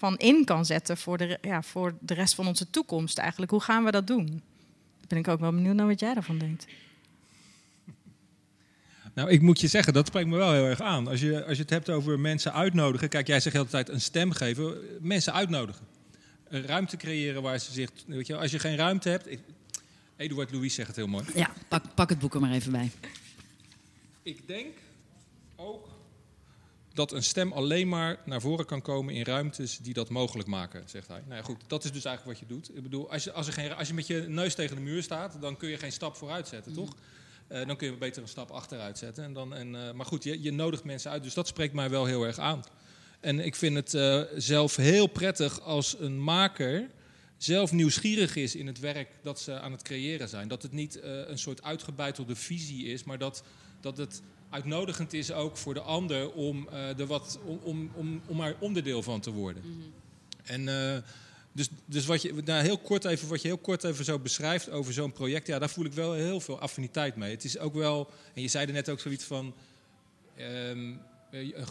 [0.00, 3.50] daarvan in kan zetten voor de, ja, voor de rest van onze toekomst eigenlijk.
[3.50, 4.26] Hoe gaan we dat doen?
[4.26, 6.66] Daar ben ik ook wel benieuwd naar wat jij daarvan denkt.
[9.14, 11.08] Nou, ik moet je zeggen, dat spreekt me wel heel erg aan.
[11.08, 13.08] Als je, als je het hebt over mensen uitnodigen.
[13.08, 14.76] Kijk, jij zegt de hele tijd een stem geven.
[15.00, 15.86] Mensen uitnodigen.
[16.48, 17.90] Een ruimte creëren waar ze zich.
[18.06, 19.30] Weet je, als je geen ruimte hebt.
[19.30, 19.40] Ik,
[20.16, 21.24] Eduard Louis zegt het heel mooi.
[21.34, 22.90] Ja, pak, pak het boek er maar even bij.
[24.22, 24.76] Ik denk
[26.94, 30.82] dat een stem alleen maar naar voren kan komen in ruimtes die dat mogelijk maken,
[30.86, 31.22] zegt hij.
[31.24, 32.76] Nou ja, goed, dat is dus eigenlijk wat je doet.
[32.76, 35.02] Ik bedoel, als je, als, er geen, als je met je neus tegen de muur
[35.02, 36.78] staat, dan kun je geen stap vooruit zetten, mm.
[36.78, 36.94] toch?
[37.48, 39.24] Uh, dan kun je beter een stap achteruit zetten.
[39.24, 41.90] En dan, en, uh, maar goed, je, je, nodigt mensen uit, dus dat spreekt mij
[41.90, 42.64] wel heel erg aan.
[43.20, 46.90] En ik vind het uh, zelf heel prettig als een maker
[47.36, 50.48] zelf nieuwsgierig is in het werk dat ze aan het creëren zijn.
[50.48, 53.42] Dat het niet een soort uitgebuitelde visie is, maar dat,
[53.80, 54.22] dat het
[54.54, 59.02] uitnodigend is ook voor de ander om, er wat, om, om, om, om er onderdeel
[59.02, 59.62] van te worden.
[59.66, 59.92] Mm -hmm.
[60.42, 60.68] En
[61.54, 64.70] dus, dus wat je, nou heel kort even, wat je heel kort even zo beschrijft
[64.70, 67.30] over zo'n project, ja, daar voel ik wel heel veel affiniteit mee.
[67.30, 69.54] Het is ook wel, en je zei er net ook zoiets van,
[70.40, 71.00] um,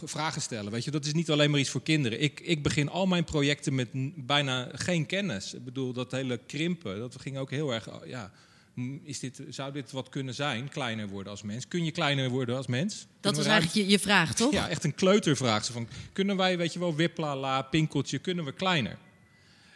[0.03, 0.71] vragen stellen.
[0.71, 2.21] Weet je, dat is niet alleen maar iets voor kinderen.
[2.21, 5.53] Ik, ik begin al mijn projecten met bijna geen kennis.
[5.53, 8.31] Ik bedoel, dat hele krimpen, dat ging ook heel erg, ja,
[9.03, 11.67] is dit, zou dit wat kunnen zijn, kleiner worden als mens?
[11.67, 13.07] Kun je kleiner worden als mens?
[13.19, 14.53] Dat was eigenlijk je, je vraag, toch?
[14.53, 15.65] Ja, echt een kleutervraag.
[15.65, 18.97] Van, kunnen wij, weet je wel, wippla, la, pinkeltje, kunnen we kleiner?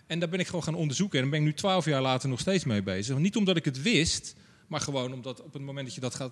[0.07, 1.17] En daar ben ik gewoon gaan onderzoeken.
[1.17, 3.17] En daar ben ik nu twaalf jaar later nog steeds mee bezig.
[3.17, 4.35] Niet omdat ik het wist,
[4.67, 6.31] maar gewoon omdat op het moment dat je dat gaat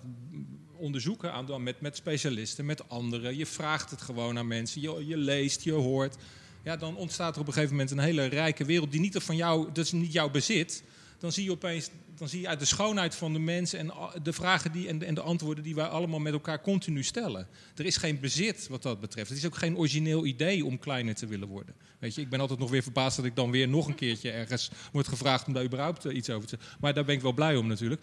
[0.76, 5.16] onderzoeken, aan, met, met specialisten, met anderen, je vraagt het gewoon aan mensen, je, je
[5.16, 6.16] leest, je hoort.
[6.62, 9.36] Ja, dan ontstaat er op een gegeven moment een hele rijke wereld die niet van
[9.36, 10.82] jou, dat is niet jouw bezit.
[11.18, 14.32] Dan zie je opeens dan zie je uit de schoonheid van de mens en de
[14.32, 17.48] vragen die, en, de, en de antwoorden die wij allemaal met elkaar continu stellen.
[17.76, 19.28] Er is geen bezit wat dat betreft.
[19.28, 21.74] Het is ook geen origineel idee om kleiner te willen worden.
[21.98, 24.30] Weet je, ik ben altijd nog weer verbaasd dat ik dan weer nog een keertje
[24.30, 26.78] ergens word gevraagd om daar überhaupt eh, iets over te zeggen.
[26.80, 28.00] Maar daar ben ik wel blij om natuurlijk.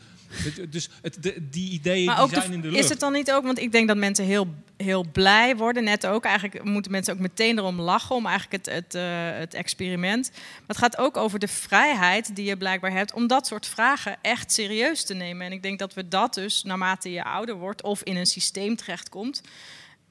[0.70, 1.18] Dus het,
[1.52, 2.84] die ideeën die zijn in de lucht.
[2.84, 4.48] Is het dan niet ook, want ik denk dat mensen heel,
[4.78, 6.24] heel blij worden, net ook.
[6.24, 9.04] Eigenlijk moeten mensen ook meteen erom lachen om eigenlijk het, het, uh,
[9.40, 10.30] het experiment.
[10.32, 14.03] Maar het gaat ook over de vrijheid die je blijkbaar hebt om dat soort vragen
[14.22, 15.46] echt serieus te nemen.
[15.46, 18.76] En ik denk dat we dat dus, naarmate je ouder wordt of in een systeem
[18.76, 19.42] terechtkomt,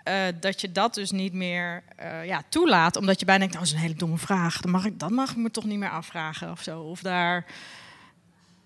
[0.05, 2.96] uh, dat je dat dus niet meer uh, ja, toelaat.
[2.96, 4.61] Omdat je bijna denkt, nou, dat is een hele domme vraag.
[4.61, 6.81] Dan mag ik, dat mag ik me toch niet meer afvragen of zo.
[6.81, 7.46] Of daar...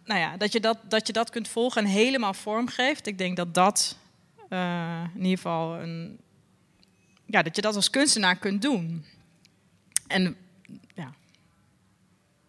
[0.05, 3.07] Nou ja, dat je dat, dat je dat kunt volgen en helemaal vormgeeft.
[3.07, 3.99] Ik denk dat dat
[4.51, 6.19] uh, in ieder geval een...
[7.25, 9.05] Ja, dat je dat als kunstenaar kunt doen.
[10.07, 10.37] En
[10.95, 11.12] ja,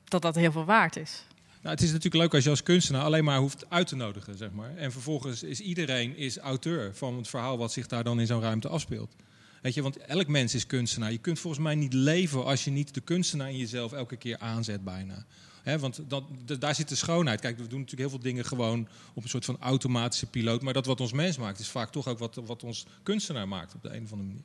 [0.03, 1.23] dat dat heel veel waard is.
[1.67, 4.37] Nou, het is natuurlijk leuk als je als kunstenaar alleen maar hoeft uit te nodigen,
[4.37, 4.75] zeg maar.
[4.75, 8.41] En vervolgens is iedereen is auteur van het verhaal wat zich daar dan in zo'n
[8.41, 9.15] ruimte afspeelt.
[9.61, 11.11] Weet je, want elk mens is kunstenaar.
[11.11, 14.37] Je kunt volgens mij niet leven als je niet de kunstenaar in jezelf elke keer
[14.37, 15.25] aanzet bijna.
[15.79, 16.23] Want dat,
[16.59, 17.41] daar zit de schoonheid.
[17.41, 20.61] Kijk, we doen natuurlijk heel veel dingen gewoon op een soort van automatische piloot.
[20.61, 23.75] Maar dat wat ons mens maakt, is vaak toch ook wat, wat ons kunstenaar maakt
[23.75, 24.43] op de een of andere manier.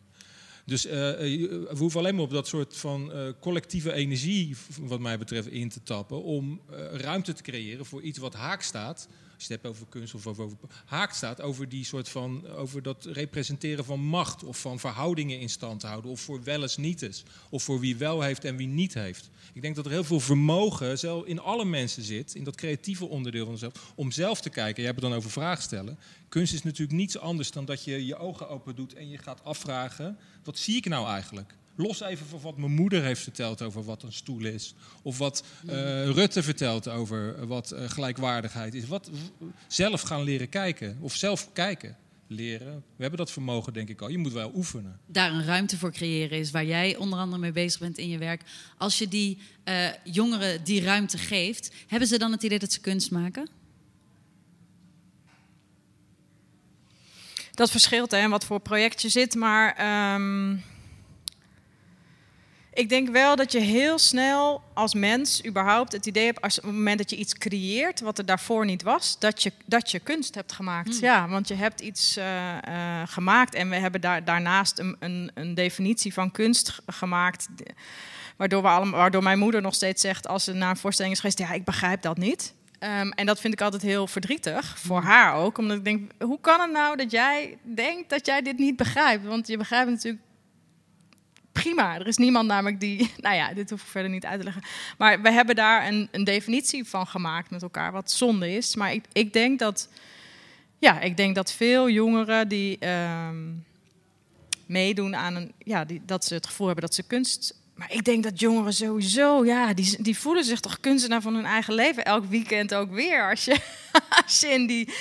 [0.65, 5.49] Dus uh, we hoeven alleen maar op dat soort van collectieve energie, wat mij betreft,
[5.49, 6.23] in te tappen.
[6.23, 6.61] Om
[6.93, 9.09] ruimte te creëren voor iets wat haak staat.
[9.43, 12.83] Als je het hebt over kunst of over, haak staat over die soort van over
[12.83, 16.11] dat representeren van macht of van verhoudingen in stand houden.
[16.11, 17.23] Of voor wel eens niet.
[17.51, 19.31] Of voor wie wel heeft en wie niet heeft.
[19.53, 23.05] Ik denk dat er heel veel vermogen zelf in alle mensen zit, in dat creatieve
[23.09, 24.83] onderdeel van zelf, om zelf te kijken.
[24.83, 25.99] Je hebt het dan over vragen stellen.
[26.29, 29.45] Kunst is natuurlijk niets anders dan dat je je ogen open doet en je gaat
[29.45, 31.55] afvragen: wat zie ik nou eigenlijk?
[31.77, 34.75] Los even van wat mijn moeder heeft verteld over wat een stoel is.
[35.03, 35.73] Of wat uh,
[36.11, 38.87] Rutte vertelt over wat uh, gelijkwaardigheid is.
[38.87, 39.11] Wat
[39.67, 40.99] zelf gaan leren kijken.
[41.01, 42.75] Of zelf kijken leren.
[42.75, 44.09] We hebben dat vermogen, denk ik al.
[44.09, 45.01] Je moet wel oefenen.
[45.07, 48.19] Daar een ruimte voor creëren is waar jij onder andere mee bezig bent in je
[48.19, 48.43] werk.
[48.79, 52.81] Als je die uh, jongeren die ruimte geeft, hebben ze dan het idee dat ze
[52.81, 53.49] kunst maken?
[57.51, 60.15] Dat verschilt hè, wat voor project je zit, maar.
[60.15, 60.63] Um
[62.75, 66.65] ik denk wel dat je heel snel als mens überhaupt het idee hebt, als op
[66.65, 69.99] het moment dat je iets creëert wat er daarvoor niet was, dat je, dat je
[69.99, 70.91] kunst hebt gemaakt.
[70.91, 71.01] Hmm.
[71.01, 72.25] Ja, want je hebt iets uh,
[72.69, 77.49] uh, gemaakt en we hebben daar, daarnaast een, een, een definitie van kunst gemaakt.
[78.37, 81.21] Waardoor, we allemaal, waardoor mijn moeder nog steeds zegt als ze naar een voorstelling is
[81.21, 82.55] geweest, ja, ik begrijp dat niet.
[82.81, 85.09] Um, en dat vind ik altijd heel verdrietig, voor hmm.
[85.09, 85.59] haar ook.
[85.59, 89.25] Omdat ik denk, hoe kan het nou dat jij denkt dat jij dit niet begrijpt?
[89.25, 90.23] Want je begrijpt natuurlijk
[91.53, 91.99] prima.
[91.99, 93.11] Er is niemand namelijk die.
[93.21, 94.63] Nou ja, dit hoef ik verder niet uit te leggen.
[94.99, 98.77] Maar we hebben daar een, een definitie van gemaakt met elkaar, wat zonde is.
[98.77, 99.89] Maar ik, ik denk dat.
[100.79, 103.29] Ja, ik denk dat veel jongeren die uh,
[104.67, 105.53] meedoen aan een.
[105.59, 107.61] Ja, die, dat ze het gevoel hebben dat ze kunst.
[107.75, 111.45] Maar ik denk dat jongeren sowieso, ja, die, die voelen zich toch kunstenaar van hun
[111.45, 112.05] eigen leven.
[112.05, 113.31] Elk weekend ook weer.
[113.31, 113.57] Als je,
[114.25, 114.95] als je in die.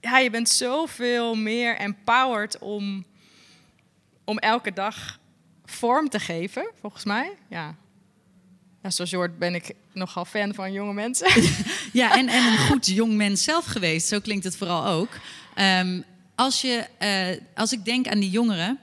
[0.00, 3.04] Ja, je bent zoveel meer empowered om,
[4.24, 5.17] om elke dag
[5.70, 7.30] vorm te geven, volgens mij.
[7.50, 7.74] Ja.
[8.82, 11.42] ja zoals je ben ik nogal fan van jonge mensen.
[11.92, 14.08] ja, en, en een goed jong mens zelf geweest.
[14.08, 15.10] Zo klinkt het vooral ook.
[15.56, 16.04] Um,
[16.34, 18.78] als, je, uh, als ik denk aan die jongeren...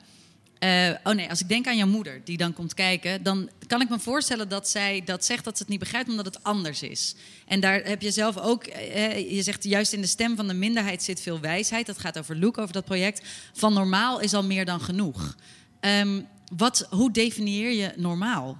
[0.60, 3.82] Uh, oh nee, als ik denk aan jouw moeder die dan komt kijken, dan kan
[3.82, 6.82] ik me voorstellen dat zij dat zegt dat ze het niet begrijpt omdat het anders
[6.82, 7.16] is.
[7.48, 10.54] En daar heb je zelf ook, uh, je zegt juist in de stem van de
[10.54, 11.86] minderheid zit veel wijsheid.
[11.86, 13.22] Dat gaat over Luke, over dat project.
[13.54, 15.36] Van normaal is al meer dan genoeg.
[15.82, 18.58] Um, wat, hoe definieer je normaal?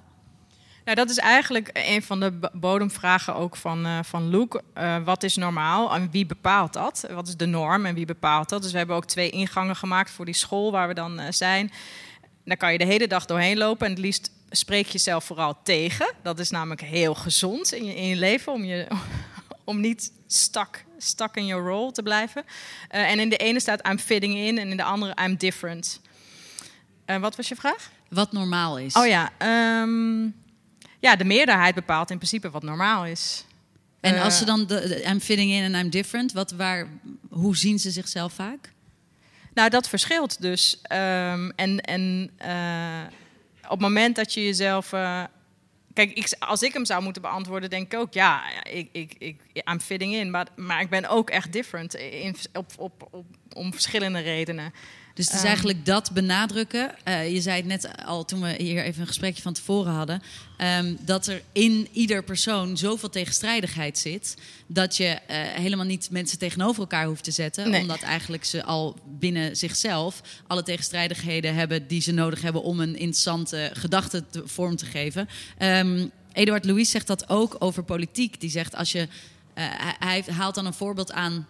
[0.86, 4.62] Nou, dat is eigenlijk een van de bodemvragen ook van, uh, van Luke.
[4.78, 7.06] Uh, wat is normaal en wie bepaalt dat?
[7.10, 8.62] Wat is de norm en wie bepaalt dat?
[8.62, 11.72] Dus we hebben ook twee ingangen gemaakt voor die school waar we dan uh, zijn.
[12.44, 15.62] Daar kan je de hele dag doorheen lopen en het liefst spreek je jezelf vooral
[15.62, 16.14] tegen.
[16.22, 18.86] Dat is namelijk heel gezond in je, in je leven om, je,
[19.64, 22.44] om niet stak, stak in je rol te blijven.
[22.88, 26.00] en in de ene staat I'm fitting in en in de andere I'm different.
[27.06, 27.90] Uh, wat was je vraag?
[28.08, 28.94] Wat normaal is.
[28.94, 29.30] Oh ja,
[29.82, 30.34] um,
[30.98, 33.44] ja, de meerderheid bepaalt in principe wat normaal is.
[34.00, 36.88] En als ze dan de, I'm fitting in en I'm different, wat, waar,
[37.30, 38.72] hoe zien ze zichzelf vaak?
[39.54, 40.80] Nou, dat verschilt dus.
[40.92, 43.02] Um, en en uh,
[43.62, 44.88] op het moment dat je jezelf.
[45.92, 49.40] kijk, ik, als ik hem zou moeten beantwoorden, denk ik ook, ja, ik, ik, ik,
[49.54, 50.30] I'm fitting in.
[50.30, 54.72] Maar, maar ik ben ook echt different in, op, op, op om verschillende redenen.
[55.16, 55.46] Dus het is Ehm.
[55.48, 56.94] eigenlijk dat benadrukken.
[57.04, 60.22] Eh, je zei het net al toen we hier even een gesprekje van tevoren hadden.
[60.56, 64.34] ehm, dat er in ieder persoon zoveel tegenstrijdigheid zit.
[64.66, 67.70] Dat je eh, helemaal niet mensen tegenover elkaar hoeft te zetten.
[67.70, 67.80] Nee.
[67.80, 72.96] Omdat eigenlijk ze al binnen zichzelf alle tegenstrijdigheden hebben die ze nodig hebben om een
[72.96, 75.28] interessante gedachte te, vorm te geven.
[75.58, 78.40] Ehm, Eduard Louis zegt dat ook over politiek.
[78.40, 79.08] Die zegt als je.
[79.54, 79.64] eh,
[79.98, 81.46] hij haalt dan een voorbeeld aan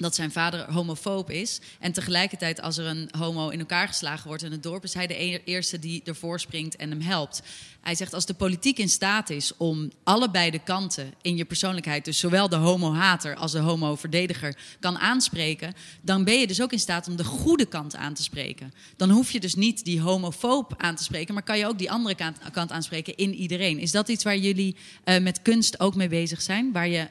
[0.00, 1.60] dat zijn vader homofoob is.
[1.78, 5.06] En tegelijkertijd, als er een homo in elkaar geslagen wordt in het dorp, is hij
[5.06, 7.42] de e- eerste die ervoor springt en hem helpt.
[7.80, 12.04] Hij zegt: als de politiek in staat is om allebei de kanten in je persoonlijkheid,
[12.04, 16.78] dus zowel de homo-hater als de homo-verdediger, kan aanspreken, dan ben je dus ook in
[16.78, 18.72] staat om de goede kant aan te spreken.
[18.96, 21.90] Dan hoef je dus niet die homofoob aan te spreken, maar kan je ook die
[21.90, 22.14] andere
[22.52, 23.78] kant, aanspreken in iedereen.
[23.78, 27.08] Is dat iets waar jullie eh, met kunst ook mee bezig zijn, waar je,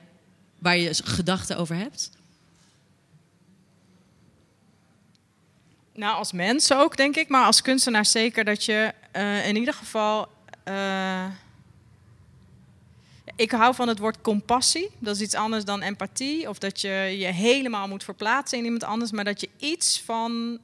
[0.60, 2.18] waar je gedachten over hebt?
[6.00, 7.28] Nou, als mens ook, denk ik.
[7.28, 10.28] Maar als kunstenaar zeker dat je eh, in ieder geval...
[10.64, 11.26] eh,
[13.36, 14.90] ik hou van het woord compassie.
[15.00, 16.50] Dat is iets anders dan empathie.
[16.50, 19.12] Of dat je je helemaal moet verplaatsen in iemand anders.
[19.12, 20.60] Maar dat je iets van,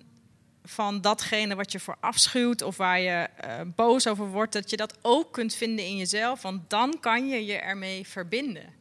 [0.63, 2.62] van datgene wat je voor afschuwt...
[2.62, 4.54] of waar je eh, boos over wordt...
[4.54, 6.41] dat je dat ook kunt vinden in jezelf.
[6.41, 8.74] Want dan kan je je ermee verbinden.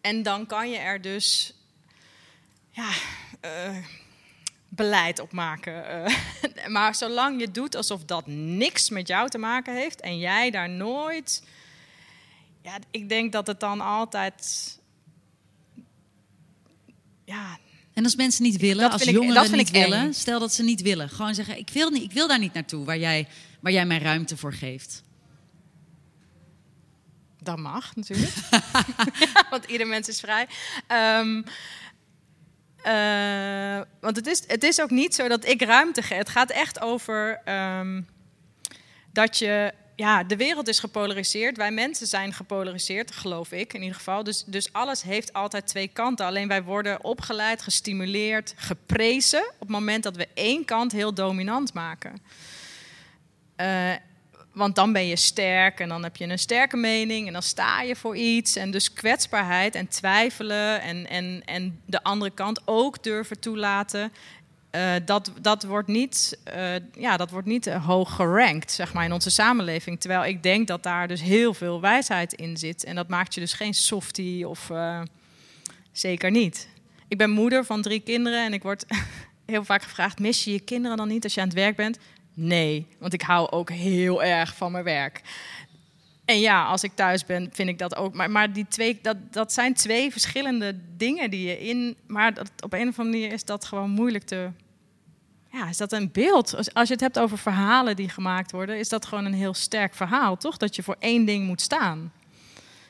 [0.00, 1.54] En dan kan je er dus...
[2.70, 2.88] Ja...
[4.72, 6.04] beleid op maken.
[6.04, 6.68] eh.
[6.68, 10.68] maar zolang je doet alsof dat niks met jou te maken heeft en jij daar
[10.70, 11.42] nooit.
[12.62, 14.78] Ja, ik denk dat het dan altijd.
[17.24, 17.58] Ja,
[17.94, 19.98] En als mensen niet willen, Dat als vind ik- jongeren dat vind niet ik willen,
[20.04, 20.12] eng.
[20.12, 22.84] stel dat ze niet willen, gewoon zeggen: ik wil, niet, ik wil daar niet naartoe
[22.84, 23.28] waar jij,
[23.60, 25.02] waar jij mij ruimte voor geeft.
[27.42, 28.32] dat mag natuurlijk.
[29.50, 30.46] want ieder mens is vrij.
[30.86, 31.42] Ehm,
[32.82, 36.18] eh, want het is, het is ook niet zo dat ik ruimte geef.
[36.18, 38.02] Het gaat echt over ehm,
[39.12, 39.72] dat je.
[39.96, 41.56] Ja, de wereld is gepolariseerd.
[41.56, 44.24] Wij mensen zijn gepolariseerd, geloof ik in ieder geval.
[44.24, 46.26] Dus, dus alles heeft altijd twee kanten.
[46.26, 49.42] Alleen wij worden opgeleid, gestimuleerd, geprezen.
[49.52, 52.22] op het moment dat we één kant heel dominant maken.
[53.56, 53.92] Eh,
[54.52, 57.82] want dan ben je sterk en dan heb je een sterke mening en dan sta
[57.82, 58.56] je voor iets.
[58.56, 64.12] En dus kwetsbaarheid en twijfelen en, en, en de andere kant ook durven toelaten.
[64.70, 69.04] eh, dat, dat wordt niet, eh, ja, dat wordt niet eh, hoog gerankt zeg maar,
[69.04, 70.00] in onze samenleving.
[70.00, 72.84] Terwijl ik denk dat daar dus heel veel wijsheid in zit.
[72.84, 74.70] En dat maakt je dus geen softie of
[75.92, 76.68] zeker niet.
[77.08, 78.84] Ik ben moeder van drie kinderen en ik word
[79.46, 81.98] heel vaak gevraagd: mis je je kinderen dan niet als je aan het werk bent?
[82.34, 85.22] Nee, want ik hou ook heel erg van mijn werk.
[86.24, 88.14] En ja, als ik thuis ben, vind ik dat ook.
[88.14, 91.96] Maar, maar die twee, dat, dat zijn twee verschillende dingen die je in.
[92.06, 94.50] Maar dat, op een of andere manier is dat gewoon moeilijk te.
[95.52, 96.56] Ja, is dat een beeld?
[96.56, 99.54] Als, als je het hebt over verhalen die gemaakt worden, is dat gewoon een heel
[99.54, 100.56] sterk verhaal, toch?
[100.56, 102.12] Dat je voor één ding moet staan.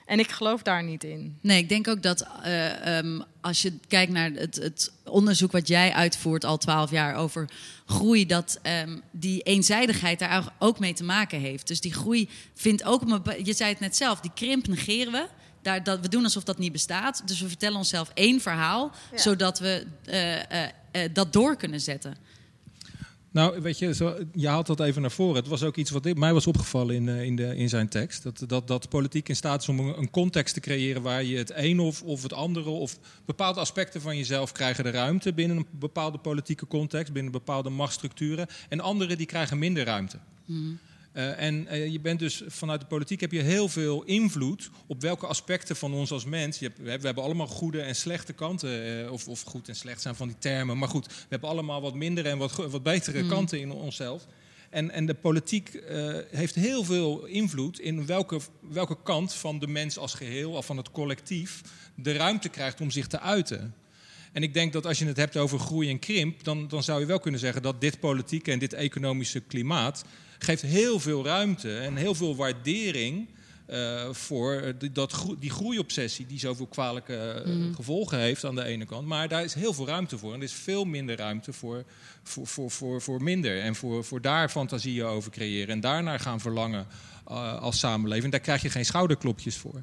[0.07, 1.38] En ik geloof daar niet in.
[1.40, 5.68] Nee, ik denk ook dat eh, ehm, als je kijkt naar het, het onderzoek wat
[5.68, 7.48] jij uitvoert al twaalf jaar over
[7.87, 11.66] groei, dat ehm, die eenzijdigheid daar ook mee te maken heeft.
[11.66, 13.03] Dus die groei vindt ook,
[13.42, 15.26] je zei het net zelf, die krimp negeren we.
[15.62, 17.22] Daar, dat, we doen alsof dat niet bestaat.
[17.29, 19.18] Dus we vertellen onszelf één verhaal, Ja.
[19.18, 22.16] zodat we eh, eh, eh, dat door kunnen zetten.
[23.33, 25.37] Nou, weet je, zo, je haalt dat even naar voren.
[25.37, 28.23] Het was ook iets wat mij was opgevallen in, eh, in, de, in zijn tekst.
[28.23, 31.53] Dat, dat, dat politiek in staat is om een, context te creëren waar je het
[31.55, 35.66] een of, of het andere of bepaalde aspecten van jezelf krijgen de ruimte binnen een
[35.71, 38.47] bepaalde politieke context, binnen bepaalde machtsstructuren.
[38.69, 40.19] En andere die krijgen minder ruimte.
[41.12, 45.01] Eh, en eh, je bent dus vanuit de politiek heb je heel veel invloed op
[45.01, 46.59] welke aspecten van ons als mens.
[46.59, 49.05] Je hebt, we, hebben, allemaal goede en slechte kanten.
[49.05, 50.79] eh, of, of goed en slecht zijn van die termen.
[50.79, 54.27] Maar goed, we hebben allemaal wat mindere en wat, wat betere kanten in onszelf.
[54.70, 55.83] En, en de politiek
[56.31, 60.77] heeft heel veel invloed in welke, welke kant van de mens als geheel, of van
[60.77, 61.62] het collectief,
[61.94, 63.75] de ruimte krijgt om zich te uiten.
[64.33, 67.01] En ik denk dat als je het hebt over groei en krimp, dan, dan zou
[67.01, 70.05] je wel kunnen zeggen dat dit politieke en dit economische klimaat
[70.44, 73.29] geeft heel veel ruimte en heel veel waardering
[73.70, 78.85] eh, voor die, dat die groeiobsessie die zoveel kwalijke eh, gevolgen heeft aan de ene
[78.85, 79.07] kant.
[79.07, 80.33] Maar daar is heel veel ruimte voor.
[80.33, 81.85] En er is veel minder ruimte voor,
[82.22, 83.61] voor, voor, voor, voor minder.
[83.61, 86.87] En voor, voor daar fantasieën over creëren en daarnaar gaan verlangen
[87.26, 88.33] eh, als samenleving.
[88.33, 89.83] Daar krijg je geen schouderklopjes voor.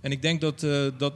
[0.00, 0.60] En ik denk dat,
[0.98, 1.14] dat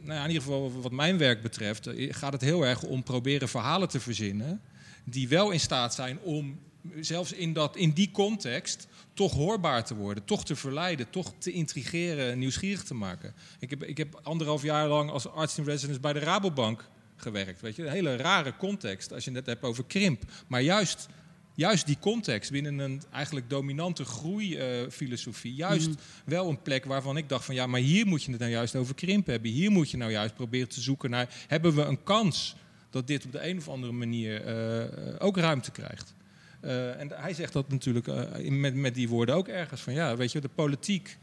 [0.00, 3.48] nou ja, in ieder geval wat mijn werk betreft, gaat het heel erg om proberen
[3.48, 4.60] verhalen te verzinnen
[5.04, 6.58] die wel in staat zijn om
[7.00, 11.52] zelfs in, dat, in die context toch hoorbaar te worden, toch te verleiden, toch te
[11.52, 13.34] intrigeren, nieuwsgierig te maken.
[13.58, 17.60] Ik heb, ik heb anderhalf jaar lang als arts in residence bij de Rabobank gewerkt.
[17.60, 17.82] Weet je?
[17.82, 20.22] Een hele rare context als je het hebt over krimp.
[20.46, 21.08] Maar juist,
[21.54, 25.90] juist die context binnen een eigenlijk dominante groeifilosofie, juist
[26.24, 28.76] wel een plek waarvan ik dacht van ja, maar hier moet je het nou juist
[28.76, 29.50] over krimp hebben.
[29.50, 32.56] Hier moet je nou juist proberen te zoeken naar hebben we een kans
[32.90, 36.14] dat dit op de een of andere manier eh, ook ruimte krijgt.
[36.60, 40.16] Eh, en hij zegt dat natuurlijk eh, met, met die woorden ook ergens van ja,
[40.16, 41.18] weet je, de politiek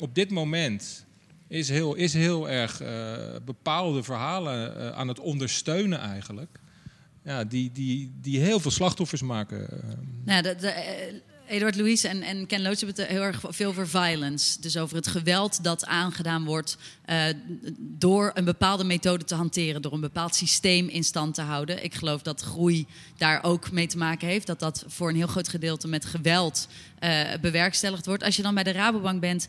[0.00, 1.06] op dit moment
[1.48, 6.58] is heel, is heel erg eh, bepaalde verhalen aan het ondersteunen eigenlijk.
[7.24, 9.68] Ja, die, die, die heel veel slachtoffers maken.
[10.24, 11.22] Nou, de,
[11.54, 14.60] Eduard Louis en, en Ken Loach hebben het heel erg veel over violence.
[14.60, 17.24] Dus over het geweld dat aangedaan wordt eh,
[17.78, 19.82] door een bepaalde methode te hanteren.
[19.82, 21.84] Door een bepaald systeem in stand te houden.
[21.84, 22.86] Ik geloof dat groei
[23.16, 24.46] daar ook mee te maken heeft.
[24.46, 28.22] Dat dat voor een heel groot gedeelte met geweld eh, bewerkstelligd wordt.
[28.22, 29.46] Als je dan bij de Rabobank bent,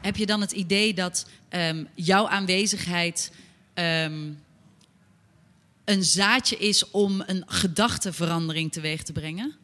[0.00, 3.32] heb je dan het idee dat ehm, jouw aanwezigheid...
[3.74, 4.30] ehm,
[5.84, 9.63] een zaadje is om een gedachteverandering teweeg te brengen?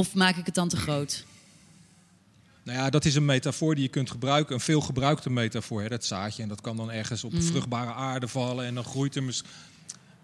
[0.00, 1.24] Of maak ik het dan te groot?
[2.62, 6.04] Nou ja, dat is een metafoor die je kunt gebruiken, een veelgebruikte metafoor, hè, dat
[6.04, 6.42] zaadje.
[6.42, 9.44] En dat kan dan ergens op vruchtbare aarde vallen en dan groeit er mis-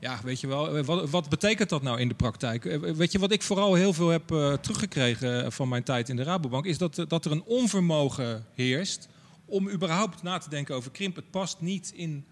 [0.00, 2.64] Ja, weet je wel, eh, wat, wat betekent dat nou in de praktijk?
[2.64, 6.16] Eh, Weet je wat ik vooral heel veel heb eh, teruggekregen van mijn tijd in
[6.16, 9.08] de Rabobank, is dat, dat er een onvermogen heerst
[9.44, 11.16] om überhaupt na te denken over krimp.
[11.16, 12.24] Het past niet in.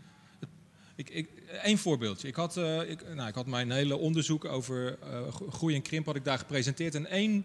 [0.97, 1.29] Ik, ik,
[1.63, 2.29] Eén voorbeeldje.
[2.29, 5.83] Ik had, eh, ik, nou, ik had mijn hele onderzoek over eh, gro- groei en
[5.83, 6.95] krimp had ik daar gepresenteerd.
[6.95, 7.45] En één,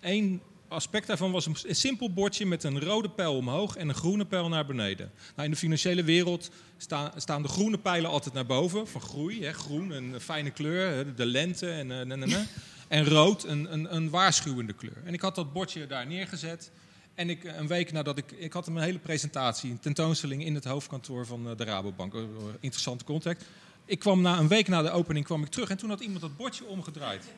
[0.00, 4.24] één aspect daarvan was een, simpel bordje met een rode pijl omhoog en een groene
[4.24, 5.10] pijl naar beneden.
[5.34, 9.44] Nou, in de financiële wereld staan, staan de groene pijlen altijd naar boven, van groei.
[9.44, 11.70] Hè, groen, een fijne kleur, de lente.
[11.70, 12.38] En, eh,
[12.88, 15.02] en rood, een, een, een waarschuwende kleur.
[15.04, 16.70] En ik had dat bordje daar neergezet.
[17.16, 18.32] En ik, een week nadat ik...
[18.32, 22.14] Ik had een hele presentatie, een tentoonstelling in het hoofdkantoor van eh, de Rabobank.
[22.14, 22.20] Eh,
[22.60, 23.44] Interessante contact.
[23.84, 26.20] Ik kwam na een week na de opening kwam ik terug en toen had iemand
[26.20, 27.24] dat bordje omgedraaid.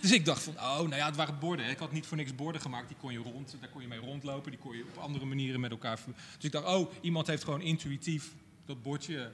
[0.00, 1.68] Dus ik dacht van, oh, nou ja, het waren borden.
[1.68, 2.88] Ik had niet voor niks borden gemaakt.
[2.88, 4.50] Die kon je rond, daar kon je mee rondlopen.
[4.50, 5.98] Die kon je op andere manieren met elkaar...
[6.06, 8.34] Dus ik dacht, oh, iemand heeft gewoon intuïtief
[8.64, 9.30] dat bordje,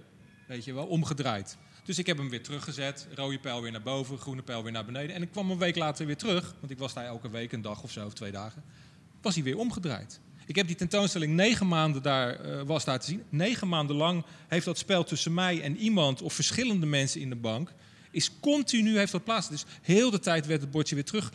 [0.46, 1.56] weet je wel, omgedraaid.
[1.84, 3.06] Dus ik heb hem weer teruggezet.
[3.14, 5.16] Rode pijl weer naar boven, groene pijl weer naar beneden.
[5.16, 6.54] En ik kwam een week later weer terug.
[6.60, 8.62] Want ik was daar elke week, een dag of zo, of twee dagen.
[9.22, 10.20] Was hij weer omgedraaid.
[10.46, 13.22] Ik heb die tentoonstelling negen maanden daar, eh, was daar te zien.
[13.28, 16.22] Negen maanden lang heeft dat spel tussen mij en iemand...
[16.22, 17.72] of verschillende mensen in de bank...
[18.10, 19.48] is continu heeft dat plaats.
[19.48, 21.32] Dus heel de tijd werd het bordje weer terug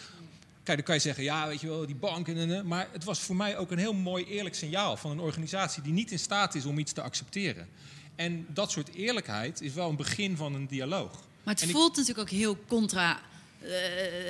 [0.68, 2.28] Kijk, dan kan je zeggen, ja, weet je wel, die bank.
[2.28, 5.20] En, en, maar het was voor mij ook een heel mooi eerlijk signaal van een
[5.20, 7.68] organisatie die niet in staat is om iets te accepteren.
[8.18, 11.12] En dat soort eerlijkheid is wel een begin van een dialoog.
[11.44, 13.20] Maar het En ik- voelt natuurlijk ook heel contra.
[13.62, 13.70] eh,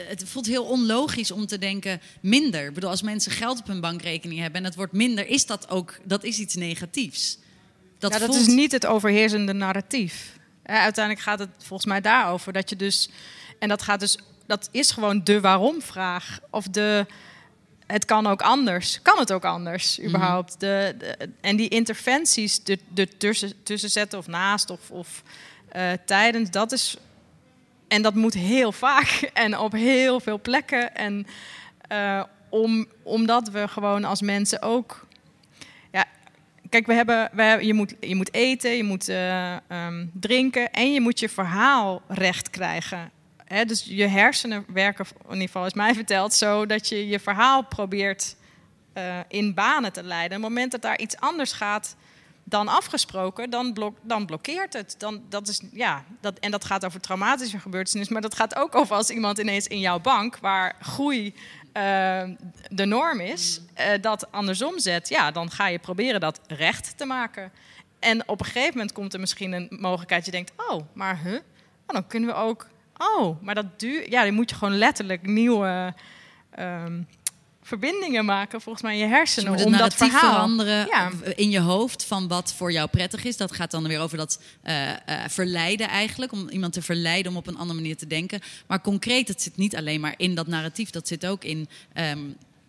[0.07, 2.65] het voelt heel onlogisch om te denken minder.
[2.67, 5.69] Ik bedoel, als mensen geld op hun bankrekening hebben en het wordt minder, is dat
[5.69, 7.37] ook dat is iets negatiefs.
[7.99, 10.37] Dat, ja, dat voelt, is niet het overheersende narratief.
[10.63, 13.09] Eh, uiteindelijk gaat het volgens mij daarover dat je dus.
[13.59, 14.17] En dat gaat dus.
[14.45, 16.39] Dat is gewoon de waarom-vraag.
[16.49, 17.05] Of de.
[17.87, 19.01] Het kan ook anders.
[19.01, 20.59] Kan het ook anders, überhaupt?
[20.59, 25.23] De, de- en die interventies er er tussen, tussen zetten of naast of, of
[25.69, 26.97] eh, tijdens, dat is.
[27.87, 30.95] En dat moet heel vaak en op heel veel plekken.
[30.95, 31.27] En
[31.87, 35.07] eh, om, omdat we gewoon als mensen ook
[35.91, 36.05] ja,
[36.69, 40.71] Kijk, we hebben, we hebben, je, moet, je moet eten, je moet eh, ehm, drinken
[40.71, 43.11] en je moet je verhaal recht krijgen.
[43.47, 47.63] Dus je hersenen werken, in ieder geval is mij verteld, zo dat je je verhaal
[47.63, 48.35] probeert
[48.93, 50.37] eh, in banen te leiden.
[50.37, 51.95] Op het moment dat daar iets anders gaat
[52.43, 54.95] dan afgesproken, dan, dan blokkeert het.
[54.97, 58.75] Dan, dat is, ja, dat, en dat gaat over traumatische gebeurtenissen, maar dat gaat ook
[58.75, 61.33] over als iemand ineens in jouw bank, waar groei
[61.71, 62.23] eh,
[62.69, 67.05] de norm is, eh, dat andersom zet, ja, dan ga je proberen dat recht te
[67.05, 67.51] maken.
[67.99, 71.39] En op een gegeven moment komt er misschien een mogelijkheid, je denkt, oh, maar huh?
[71.85, 75.93] Dan kunnen we ook, oh, maar dat duurt, ja, dan moet je gewoon letterlijk nieuwe
[76.51, 77.01] ehm,
[77.61, 80.31] verbindingen maken, volgens mij in je Dus je hersenen, het om dat narratief verhaal.
[80.33, 81.11] veranderen Ja.
[81.35, 83.37] in je hoofd van wat voor jou prettig is.
[83.37, 84.97] Dat gaat dan weer over dat eh, eh,
[85.29, 86.31] verleiden eigenlijk.
[86.31, 88.39] Om iemand te verleiden om op een andere manier te denken.
[88.67, 90.89] Maar concreet, het zit niet alleen maar in dat narratief.
[90.89, 92.19] Dat zit ook in ehm,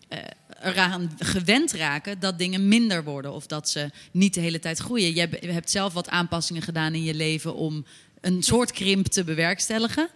[0.09, 0.19] eh,
[0.63, 3.33] eraan gewend raken dat dingen minder worden.
[3.33, 5.15] Of dat ze niet de hele tijd groeien.
[5.15, 7.85] Je hebt- je hebt zelf wat aanpassingen gedaan in je leven om
[8.21, 10.09] een soort krimp te bewerkstelligen.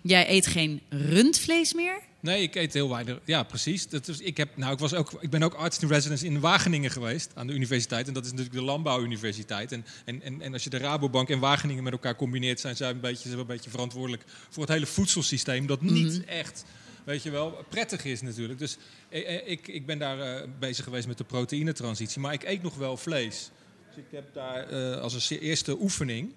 [0.00, 1.98] Jij eet geen rundvlees meer.
[2.20, 3.18] Nee, ik eet heel weinig.
[3.24, 3.88] Ja, precies.
[3.88, 6.40] Dat is, ik, heb, nou, ik, was ook, ik ben ook arts in residence in
[6.40, 8.08] Wageningen geweest, aan de universiteit.
[8.08, 9.72] En dat is natuurlijk de landbouwuniversiteit.
[9.72, 12.90] En, en, en, en als je de Rabobank en Wageningen met elkaar combineert, zijn zij
[12.90, 15.66] een beetje, een beetje verantwoordelijk voor het hele voedselsysteem.
[15.66, 16.64] Dat niet echt,
[17.04, 18.58] weet je wel, prettig is natuurlijk.
[18.58, 18.76] Dus
[19.08, 22.20] eh, eh, ik, ik ben daar eh, bezig geweest met de proteïnetransitie.
[22.20, 23.50] Maar ik eet nog wel vlees.
[23.88, 24.66] Dus ik heb daar
[25.00, 26.32] als een eerste oefening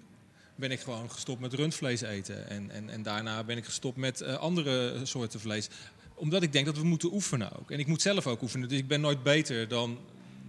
[0.60, 2.48] ben ik gewoon gestopt met rundvlees eten.
[2.48, 5.68] En, en, en daarna ben ik gestopt met eh, andere soorten vlees.
[6.14, 7.70] Omdat ik denk dat we moeten oefenen ook.
[7.70, 8.68] En ik moet zelf ook oefenen.
[8.68, 9.98] Dus ik ben nooit beter dan,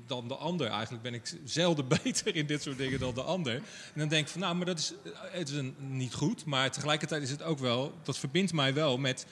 [0.07, 0.67] dan de ander.
[0.67, 3.55] Eigenlijk ben ik zelden beter in dit soort dingen dan de ander.
[3.55, 3.63] En
[3.99, 6.45] dan denk ik van, nou, maar dat is, eh, het is niet goed.
[6.45, 9.25] Maar tegelijkertijd is het ook wel, dat verbindt mij wel met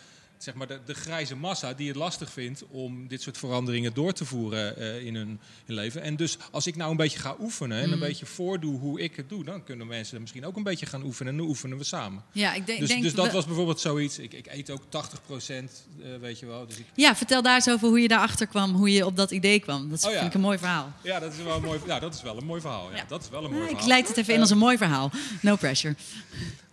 [0.43, 4.13] zeg maar, de, de grijze massa die het lastig vindt om dit soort veranderingen door
[4.13, 6.01] te voeren eh, in hun, hun leven.
[6.01, 7.99] En dus als ik nou een beetje ga oefenen en een Mm.
[7.99, 11.31] beetje voordoe hoe ik het doe, dan kunnen mensen misschien ook een beetje gaan oefenen
[11.31, 12.23] en dan oefenen we samen.
[12.31, 14.19] Ja, ik denk, Dus, denk dus dat we- was bijvoorbeeld zoiets.
[14.19, 15.85] Ik, ik eet ook 80 procent,
[16.21, 16.67] weet je wel.
[16.67, 19.31] Dus ik, Ja, vertel daar eens over hoe je daarachter kwam, hoe je op dat
[19.31, 19.89] idee kwam.
[19.89, 20.15] Dat Oh ja.
[20.17, 20.91] vind ik een mooi verhaal.
[21.03, 22.89] ja, dat is wel een mooi, ja, dat is wel een mooi verhaal.
[22.91, 23.03] Ja, Ja.
[23.07, 23.87] Dat is wel een mooi ik verhaal.
[23.87, 25.11] leid het even in als een mooi verhaal.
[25.41, 25.95] No pressure.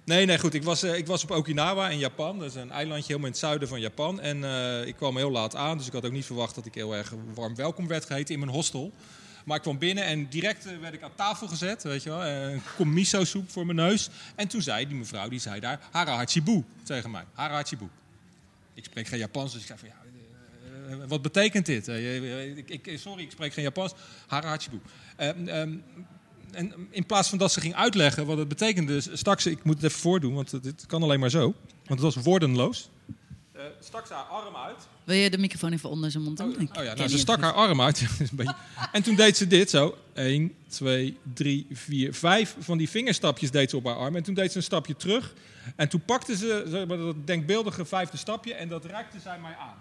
[0.06, 0.54] Nee, nee, goed.
[0.54, 2.38] Ik was, eh, ik was op Okinawa in Japan.
[2.38, 4.20] Dat is een eilandje helemaal in het zuiden van Japan.
[4.20, 6.74] En eh, ik kwam heel laat aan, dus ik had ook niet verwacht dat ik
[6.74, 8.92] heel erg warm welkom werd geheten in mijn hostel.
[9.44, 12.24] Maar ik kwam binnen en direct eh, werd ik aan tafel gezet, weet je wel.
[12.24, 14.08] Een kom miso soep voor mijn neus.
[14.34, 17.24] En toen zei die mevrouw, die zei daar, hara hachibu tegen mij.
[17.32, 17.88] Hara hachibu.
[18.74, 21.84] Ik spreek geen Japans, dus ik zei van ja, wat betekent dit?
[23.00, 23.92] Sorry, ik spreek geen Japans.
[24.26, 24.80] Hara hachibu.
[25.16, 25.76] Ehm, ehm,
[26.50, 29.74] en in plaats van dat ze ging uitleggen wat het betekende, stak ze, ik moet
[29.74, 31.40] het even voordoen, want het- dit kan alleen maar zo.
[31.86, 32.88] Want het was woordenloos.
[33.52, 34.76] Eh, stak ze haar arm uit.
[35.04, 36.54] Wil je de microfoon even onder zijn mond doen?
[36.54, 38.06] Oh, oh ja, nou, ze stak haar arm uit.
[38.92, 39.96] En toen deed ze dit zo.
[40.14, 44.16] 1, 2, 3, 4, 5 van die vingerstapjes deed ze op haar arm.
[44.16, 45.34] En toen deed ze een stapje terug.
[45.76, 49.56] En toen pakte ze zeg maar, dat denkbeeldige vijfde stapje en dat reikte zij mij
[49.60, 49.74] aan.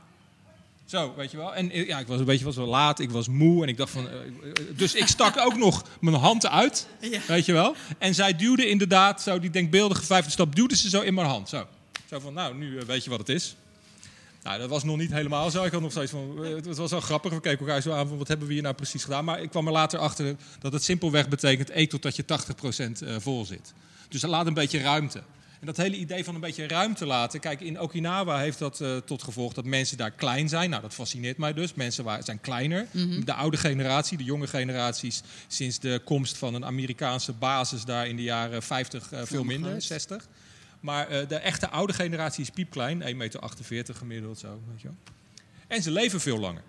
[0.86, 1.56] Zo, weet je wel.
[1.56, 3.78] En eh, ja, ik was een beetje was wel laat, ik was moe en ik
[3.78, 4.10] dacht van...
[4.10, 7.20] eh, eh, dus ik stak ook nog mijn hand uit, Ja.
[7.28, 7.76] weet je wel.
[7.98, 11.50] En zij duwde inderdaad, zo die denkbeeldige vijfde stap, duwde ze zo in mijn hand.
[11.50, 11.68] Zo,
[12.10, 13.56] zo van, nou, nu weet je wat het is.
[14.44, 15.64] Nou, dat was nog niet helemaal zo.
[15.64, 17.32] Ik had nog steeds van, het was wel grappig.
[17.34, 19.26] We keken elkaar zo aan van, wat hebben we hier nou precies gedaan?
[19.26, 22.28] Maar ik kwam er later achter dat het simpelweg betekent, eet totdat je 80%
[23.08, 23.74] eh, vol zit.
[24.10, 25.22] Dus laat een beetje ruimte.
[25.66, 27.40] En dat hele idee van een beetje ruimte laten.
[27.40, 30.70] Kijk, in Okinawa heeft dat eh, tot gevolg dat mensen daar klein zijn.
[30.70, 31.74] Nou, dat fascineert mij dus.
[31.74, 32.88] Mensen waar, zijn kleiner.
[33.24, 38.16] De oude generatie, de jonge generaties, sinds de komst van een Amerikaanse basis daar in
[38.16, 39.84] de jaren 50 eh, veel minder, groot.
[39.84, 40.28] 60.
[40.80, 44.62] Maar eh, de echte oude generatie is piepklein, 1,48 meter gemiddeld zo.
[44.70, 44.98] Weet je wel.
[45.68, 46.64] En ze leven veel langer.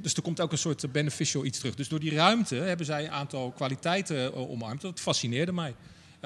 [0.00, 1.74] Dus er komt ook een soort beneficial iets terug.
[1.74, 4.80] Dus door die ruimte hebben zij een aantal kwaliteiten omarmd.
[4.80, 5.74] Dat fascineerde mij.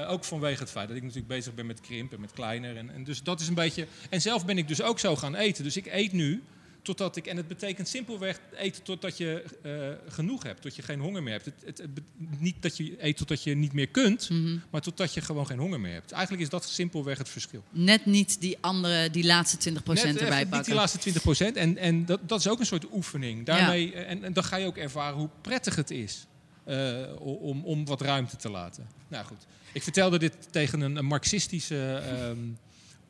[0.01, 2.77] Eh, ook vanwege het feit dat ik natuurlijk bezig ben met krimp en met kleiner.
[2.77, 3.87] En, en dus dat is een beetje.
[4.11, 5.65] En zelf ben ik dus ook zo gaan eten.
[5.65, 6.43] Dus ik eet nu
[6.83, 7.27] totdat ik.
[7.27, 10.63] En het betekent simpelweg eten totdat je eh, genoeg hebt.
[10.63, 11.45] Tot je geen honger meer hebt.
[11.45, 12.01] Het, het,
[12.39, 14.31] niet dat je eet totdat je niet meer kunt.
[14.31, 14.59] Mhm.
[14.71, 16.13] Maar totdat je gewoon geen honger meer hebt.
[16.13, 17.65] Eigenlijk is dat simpelweg het verschil.
[17.71, 20.65] Net niet die andere, die laatste 20% Net erbij even niet pakken.
[20.65, 21.57] die laatste 20 procent.
[21.57, 23.47] En, en dat, dat is ook een soort oefening.
[23.47, 26.40] Daarmee, en, en dan ga je ook ervaren hoe prettig het is eh,
[27.19, 28.87] om, om wat ruimte te laten.
[29.09, 29.47] Nou goed.
[29.73, 32.39] Ik vertelde dit tegen een, marxistische ehm,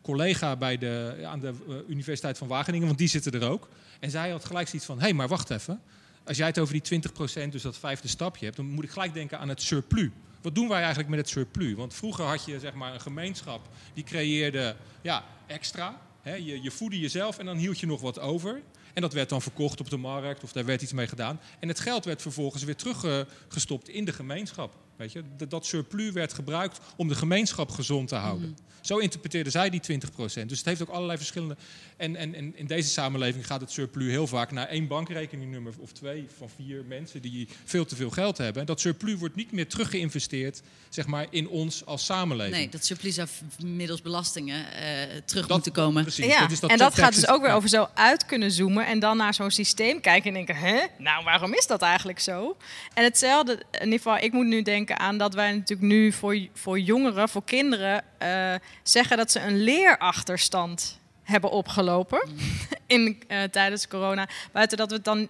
[0.02, 3.68] collega bij de, aan de eh, Universiteit van Wageningen, want die zitten er ook.
[4.00, 5.80] En zij had gelijk zoiets van, hé, hey, maar wacht even.
[6.24, 8.90] Als jij het over die 20 procent, dus dat vijfde stapje hebt, dan moet ik
[8.90, 10.10] gelijk denken aan het surplus.
[10.40, 11.74] Wat doen wij eigenlijk met het surplus?
[11.74, 16.00] Want vroeger had je zeg maar, een gemeenschap die creëerde ja, extra.
[16.22, 18.60] Hè, je, je voedde jezelf en dan hield je nog wat over.
[18.94, 21.40] En dat werd dan verkocht op de markt of daar werd iets mee gedaan.
[21.60, 24.74] En het geld werd vervolgens weer teruggestopt in de gemeenschap.
[25.00, 25.22] Weet je?
[25.48, 28.56] Dat- surplus werd gebruikt om de gemeenschap gezond te houden.
[28.80, 31.56] Zo interpreteerden zij die 20% Dus het heeft ook allerlei verschillende.
[31.96, 35.92] En, en, en in deze samenleving gaat het surplus heel vaak naar één bankrekeningnummer of
[35.92, 38.60] twee van vier mensen die veel te veel geld hebben.
[38.60, 42.56] En dat surplus wordt niet meer teruggeïnvesteerd zeg maar, in ons als samenleving.
[42.56, 43.28] Nee, dat surplus zou
[43.64, 44.82] middels belastingen eh,
[45.24, 46.02] terug Dat- moeten komen.
[46.02, 48.52] Precies, Ja, dat is dat en dat gaat dus ook weer over zo uit kunnen
[48.52, 52.20] zoomen en dan naar zo'n systeem kijken en denken, hè, nou waarom is dat eigenlijk
[52.20, 52.56] zo?
[52.94, 56.38] En hetzelfde, in ieder geval, ik moet nu denken aan dat wij natuurlijk nu voor,
[56.54, 62.28] voor jongeren, voor kinderen, eh, zeggen dat ze een leerachterstand hebben opgelopen
[62.86, 64.28] in, eh, tijdens corona.
[64.52, 65.28] Buiten dat we het dan,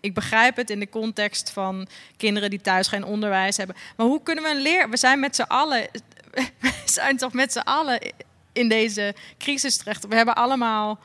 [0.00, 3.76] ik begrijp het in de context van kinderen die thuis geen onderwijs hebben.
[3.96, 5.88] Maar hoe kunnen we een leer, we zijn met z'n allen,
[6.60, 8.00] we zijn toch met z'n allen
[8.52, 10.06] in deze crisis terecht.
[10.06, 10.98] We hebben allemaal,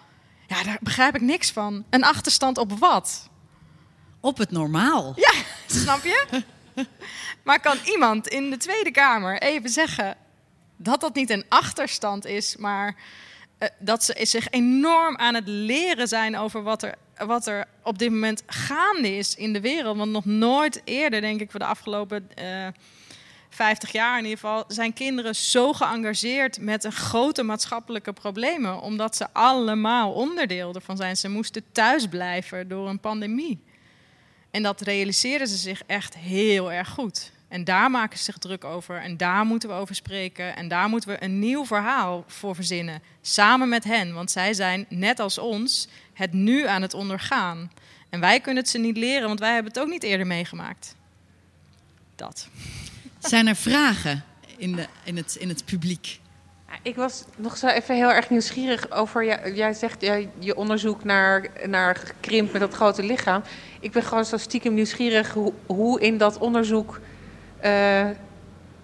[0.48, 1.86] ja, daar begrijp ik niks van.
[1.90, 3.30] Een achterstand op wat?
[4.20, 5.14] Op het normaal.
[5.16, 5.34] Ja,
[5.82, 6.44] snap je?
[7.46, 10.18] maar kan iemand in de Tweede Kamer even zeggen
[10.76, 12.96] dat dat niet een achterstand is, maar
[13.58, 18.00] eh, dat ze zich enorm aan het leren zijn over wat er, wat er op
[18.00, 19.98] dit moment gaande is in de wereld?
[19.98, 22.68] Want nog nooit eerder, denk ik, voor de afgelopen eh
[23.58, 29.16] 50 jaar in ieder geval, zijn kinderen zo geëngageerd met een grote maatschappelijke problemen, omdat
[29.16, 31.18] ze allemaal onderdeel ervan zijn.
[31.18, 33.64] Ze moesten thuisblijven door een pandemie.
[34.58, 37.32] En dat realiseren ze zich echt heel erg goed.
[37.48, 39.02] En daar maken ze zich druk over.
[39.02, 40.56] En daar moeten we over spreken.
[40.56, 43.02] En daar moeten we een nieuw verhaal voor verzinnen.
[43.22, 44.14] Samen met hen.
[44.14, 47.72] Want zij zijn, net als ons, het nu aan het ondergaan.
[48.10, 50.96] En wij kunnen het ze niet leren, want wij hebben het ook niet eerder meegemaakt.
[52.16, 52.48] Dat.
[53.20, 54.24] Zijn er vragen
[54.58, 56.20] in, de, in, het, in het publiek?
[56.82, 59.26] Ik was nog zo even heel erg nieuwsgierig over.
[59.26, 63.42] Jij, jij zegt jij, je onderzoek naar, naar krimp met dat grote lichaam.
[63.80, 67.00] Ik ben gewoon zo stiekem nieuwsgierig hoe, hoe in dat onderzoek
[67.66, 68.08] uh,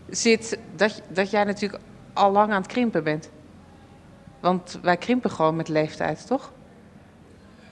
[0.09, 3.29] zit dat, dat jij natuurlijk al lang aan het krimpen bent.
[4.39, 6.51] Want wij krimpen gewoon met leeftijd, toch?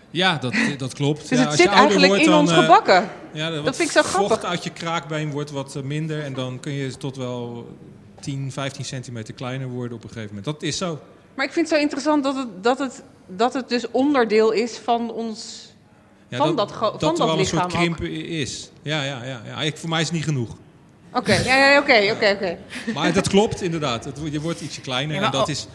[0.10, 1.30] Ja, dat, dat klopt.
[1.30, 3.10] Dus ja, het als zit je eigenlijk wordt, in dan, ons eh, gebakken.
[3.32, 4.32] Ja, Dat vind ik zo grappig.
[4.32, 6.24] vocht uit je kraakbeen wordt wat eh, minder.
[6.24, 7.68] En dan kun je tot wel
[8.22, 10.46] 10, 15 centimeter kleiner worden op een gegeven moment.
[10.46, 11.00] Dat is zo.
[11.36, 14.78] Maar ik vind het zo interessant dat het, dat het, dat het dus onderdeel is
[14.78, 15.70] van ons...
[16.28, 18.00] Ja, Van dat van dat er dat wel een soort lichaam ook.
[18.00, 18.72] is.
[18.82, 19.42] Ja, ja, ja.
[19.46, 19.62] ja.
[19.62, 20.56] Ik, voor mij is het niet genoeg.
[21.14, 22.58] Oké, ja, ja, oké, oké, oké.
[23.00, 24.06] Maar dat klopt inderdaad.
[24.06, 25.16] Het, je wordt ietsje kleiner.
[25.16, 25.68] Ja, en dat is,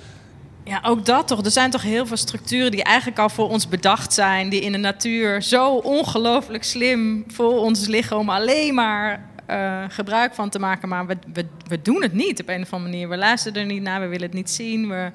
[0.64, 1.44] Ja, ook dat toch.
[1.44, 4.49] Er zijn toch heel veel structuren die eigenlijk al voor ons bedacht zijn.
[4.49, 10.34] Die in de natuur zo ongelooflijk slim voor ons liggen om alleen maar eh, gebruik
[10.34, 10.88] van te maken.
[10.88, 13.09] Maar we, we, we doen het niet op een of andere manier.
[13.09, 14.88] We luisteren er niet naar, we willen het niet zien.
[14.88, 15.11] We...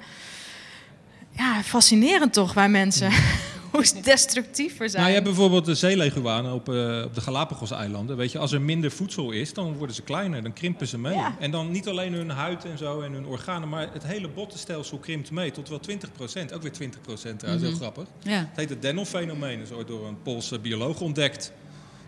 [1.31, 3.11] Ja, fascinerend toch bij mensen.
[3.71, 5.01] Hoe destructief we zijn.
[5.01, 8.17] nou, je hebt bijvoorbeeld de zeeleguanen op, eh, op de Galapagos-eilanden.
[8.17, 10.43] Weet je, als er minder voedsel is, dan worden ze kleiner.
[10.43, 11.13] Dan krimpen ze mee.
[11.13, 11.35] Ja.
[11.39, 14.97] En dan niet alleen hun huid en zo en hun organen, maar het hele bottenstelsel
[14.97, 18.05] krimpt mee tot wel 20% Ook weer 20% trouwens, heel grappig.
[18.19, 18.37] Ja.
[18.37, 19.59] Het heet het Dennel-fenomeen.
[19.59, 21.53] Dat is ooit door een Poolse bioloog ontdekt.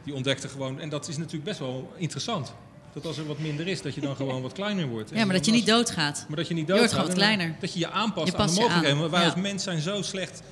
[0.03, 2.53] Die ontdekte gewoon, en dat is natuurlijk best wel interessant.
[2.93, 5.11] Dat als er wat minder is, dat je dan gewoon wat kleiner wordt.
[5.11, 6.25] En ja, maar dat je niet doodgaat.
[6.27, 7.05] Maar dat je niet Je wordt doodgaat.
[7.09, 7.55] gewoon kleiner.
[7.59, 8.97] Dat je je aanpast Je aan de mogelijkheden.
[8.99, 9.25] Want wij ja.
[9.25, 10.43] als mens zijn zo slecht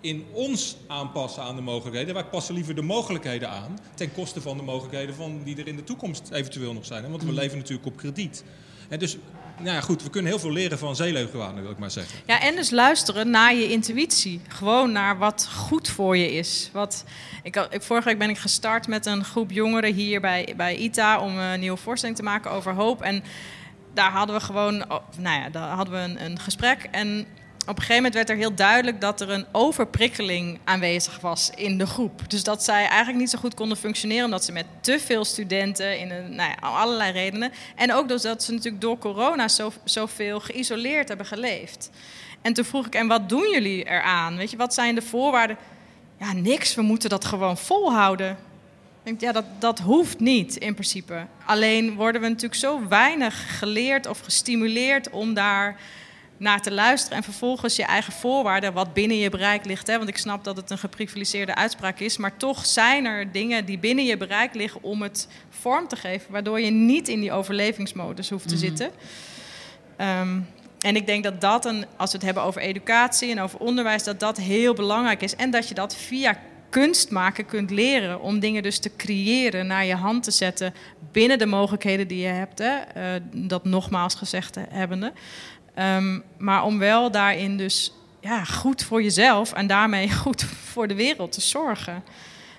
[0.00, 2.14] in ons aanpassen aan de mogelijkheden.
[2.14, 5.76] Wij passen liever de mogelijkheden aan ten koste van de mogelijkheden van die er in
[5.76, 7.10] de toekomst eventueel nog zijn.
[7.10, 7.34] Want we Mm.
[7.34, 8.44] leven natuurlijk op krediet.
[8.88, 9.16] En dus,
[9.58, 12.18] nou ja, goed, we kunnen heel veel leren van zeeleguanen, wil ik maar zeggen.
[12.26, 14.40] Ja, en dus luisteren naar je intuïtie.
[14.48, 16.70] Gewoon naar wat goed voor je is.
[16.72, 17.04] Wat,
[17.42, 21.20] ik, ik, vorige week ben ik gestart met een groep jongeren hier bij, bij ITA...
[21.20, 23.02] om een nieuwe voorstelling te maken over hoop.
[23.02, 23.22] En
[23.94, 26.88] daar hadden we gewoon oh, nou ja, daar hadden we een, een gesprek.
[26.90, 27.26] En
[27.68, 31.78] op een gegeven moment werd er heel duidelijk dat er een overprikkeling aanwezig was in
[31.78, 32.30] de groep.
[32.30, 35.98] Dus dat zij eigenlijk niet zo goed konden functioneren, omdat ze met te veel studenten
[35.98, 37.52] in een, nou ja, allerlei redenen.
[37.74, 41.90] En ook dus dat ze natuurlijk door corona zo, zoveel geïsoleerd hebben geleefd.
[42.42, 44.36] En toen vroeg ik, en wat doen jullie eraan?
[44.36, 45.56] Weet je, wat zijn de voorwaarden?
[46.18, 48.38] Ja, niks, we moeten dat gewoon volhouden.
[49.18, 51.26] Ja, dat, dat hoeft niet in principe.
[51.44, 55.76] Alleen worden we natuurlijk zo weinig geleerd of gestimuleerd om daar
[56.38, 57.16] naar te luisteren.
[57.16, 59.86] En vervolgens je eigen voorwaarden, wat binnen je bereik ligt.
[59.86, 59.96] Hè?
[59.96, 62.16] Want ik snap dat het een geprivilegeerde uitspraak is.
[62.16, 66.32] Maar toch zijn er dingen die binnen je bereik liggen om het vorm te geven.
[66.32, 68.90] Waardoor je niet in die overlevingsmodus hoeft te zitten.
[69.96, 70.40] Ehm,
[70.78, 74.04] en ik denk dat dat, een, als we het hebben over educatie en over onderwijs,
[74.04, 75.36] dat dat heel belangrijk is.
[75.36, 76.38] En dat je dat via
[76.70, 80.74] kunst maken kunt leren om dingen dus te creëren, naar je hand te zetten
[81.12, 82.58] binnen de mogelijkheden die je hebt.
[82.58, 82.76] Hè?
[82.76, 85.12] Eh, dat nogmaals gezegd hebbende.
[85.78, 90.94] Ehm, maar om wel daarin dus ja, goed voor jezelf en daarmee goed voor de
[90.94, 92.02] wereld te zorgen.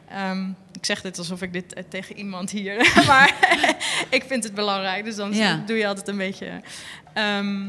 [0.09, 2.91] Ehm, ik zeg dit alsof ik dit eh, tegen iemand hier.
[3.07, 3.33] maar
[4.09, 5.63] ik vind het belangrijk, dus dan Ja.
[5.65, 6.61] doe je altijd een beetje.
[7.13, 7.65] ehm,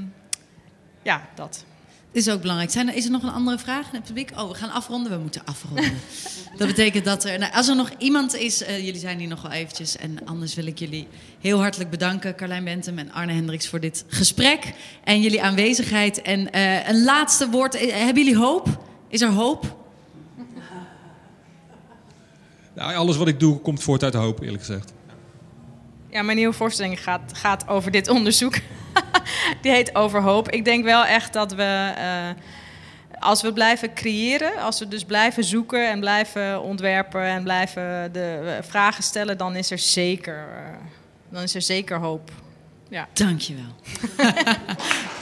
[1.02, 1.64] ja, dat.
[2.12, 2.70] Dit is ook belangrijk.
[2.70, 4.30] Zijn er, is er nog een andere vraag in het publiek?
[4.36, 5.12] Oh, we gaan afronden.
[5.12, 5.84] We moeten afronden.
[6.58, 7.38] dat betekent dat er...
[7.38, 8.62] Nou, als er nog iemand is...
[8.62, 9.96] eh, jullie zijn hier nog wel eventjes.
[9.96, 11.08] En anders wil ik jullie
[11.40, 12.34] heel hartelijk bedanken.
[12.36, 14.72] Carlijn Bentem en Arne Hendricks voor dit gesprek.
[15.04, 16.22] En jullie aanwezigheid.
[16.22, 17.74] En eh, een laatste woord.
[17.74, 18.84] Eh, Hebben jullie hoop?
[19.08, 19.76] Is er hoop?
[22.74, 24.92] Nou, alles wat ik doe komt voort uit hoop, eerlijk gezegd.
[26.10, 28.54] Ja, mijn nieuwe voorstelling gaat, gaat over dit onderzoek.
[29.62, 30.50] Die heet Overhoop.
[30.50, 32.28] Ik denk wel echt dat we, eh,
[33.18, 38.56] als we blijven creëren, als we dus blijven zoeken en blijven ontwerpen en blijven de
[38.58, 40.74] eh, vragen stellen, dan is er zeker, eh,
[41.28, 42.30] dan is er zeker hoop.
[42.88, 43.08] Ja.
[43.12, 43.74] Dankjewel.